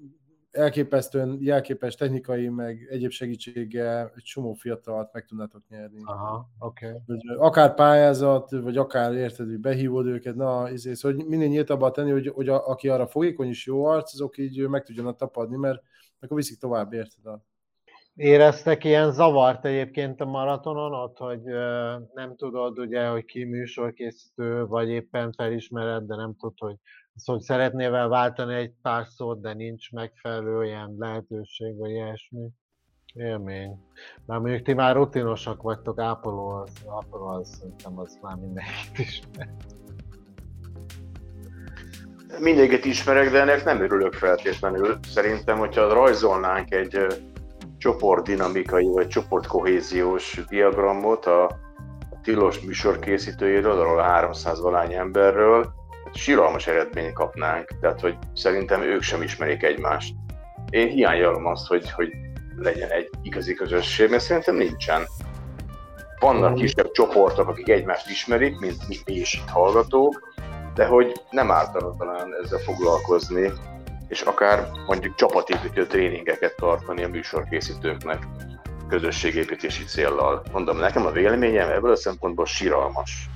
[0.51, 6.01] elképesztően jelképes technikai, meg egyéb segítséggel egy csomó fiatalt meg tudnátok nyerni.
[6.05, 6.51] Aha.
[6.59, 6.93] Okay.
[7.37, 12.11] Akár pályázat, vagy akár érted, hogy behívod őket, na, izé, szóval, hogy minél nyíltabban tenni,
[12.11, 15.83] hogy, hogy a, aki arra fogékony és jó arc, azok így meg tudjanak tapadni, mert
[16.21, 17.27] akkor viszik tovább, érted?
[17.27, 17.45] A...
[18.21, 21.43] Éreztek ilyen zavart egyébként a maratonon ott, hogy
[22.15, 26.75] nem tudod ugye, hogy ki műsorkészítő, vagy éppen felismered, de nem tudod, hogy
[27.15, 32.49] Szóval szeretnél váltani egy pár szót, de nincs megfelelő ilyen lehetőség, vagy ilyesmi.
[33.15, 33.79] Élmény.
[34.27, 39.49] Már mondjuk ti már rutinosak vagytok, ápoló az, ápoló az szerintem az már mindenkit ismer.
[42.39, 44.99] Mindenkit ismerek, de ennek nem örülök feltétlenül.
[45.03, 47.07] Szerintem, hogyha rajzolnánk egy
[47.81, 51.59] csoportdinamikai vagy csoportkohéziós diagramot a
[52.23, 55.73] tilos műsorkészítőjéről, arról a 300 valány emberről,
[56.13, 60.15] síralmas eredményt kapnánk, tehát hogy szerintem ők sem ismerik egymást.
[60.71, 62.11] Én hiányolom azt, hogy, hogy
[62.57, 65.03] legyen egy igazi közösség, mert szerintem nincsen.
[66.19, 70.35] Vannak kisebb csoportok, akik egymást ismerik, mint mi is itt hallgatók,
[70.75, 73.53] de hogy nem ártana talán ezzel foglalkozni,
[74.11, 78.27] és akár mondjuk csapatépítő tréningeket tartani a műsorkészítőknek
[78.89, 80.43] közösségépítési céllal.
[80.53, 83.29] Mondom, nekem a véleményem ebből a szempontból síralmas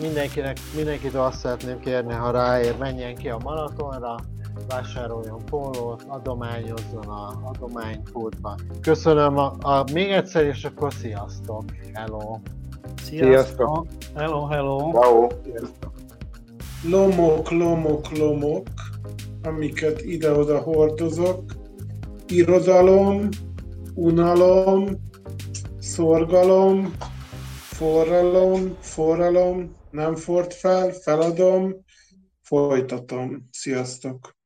[0.00, 4.14] mindenkinek, mindenkit azt szeretném kérni, ha ráér, menjen ki a maratonra,
[4.68, 8.54] vásároljon pólót, adományozzon a adománypultba.
[8.80, 11.64] Köszönöm a, a, még egyszer, és akkor sziasztok!
[11.94, 12.38] Hello!
[13.02, 13.86] Sziasztok!
[14.16, 15.00] Hello, hello!
[15.00, 15.28] Hello!
[16.88, 18.66] Lomok, lomok, lomok,
[19.42, 21.52] amiket ide-oda hordozok.
[22.26, 23.28] Irodalom,
[23.94, 24.88] unalom,
[25.78, 26.96] szorgalom,
[27.72, 31.84] forralom, forralom, nem ford fel, feladom,
[32.42, 33.48] folytatom.
[33.50, 34.41] Sziasztok!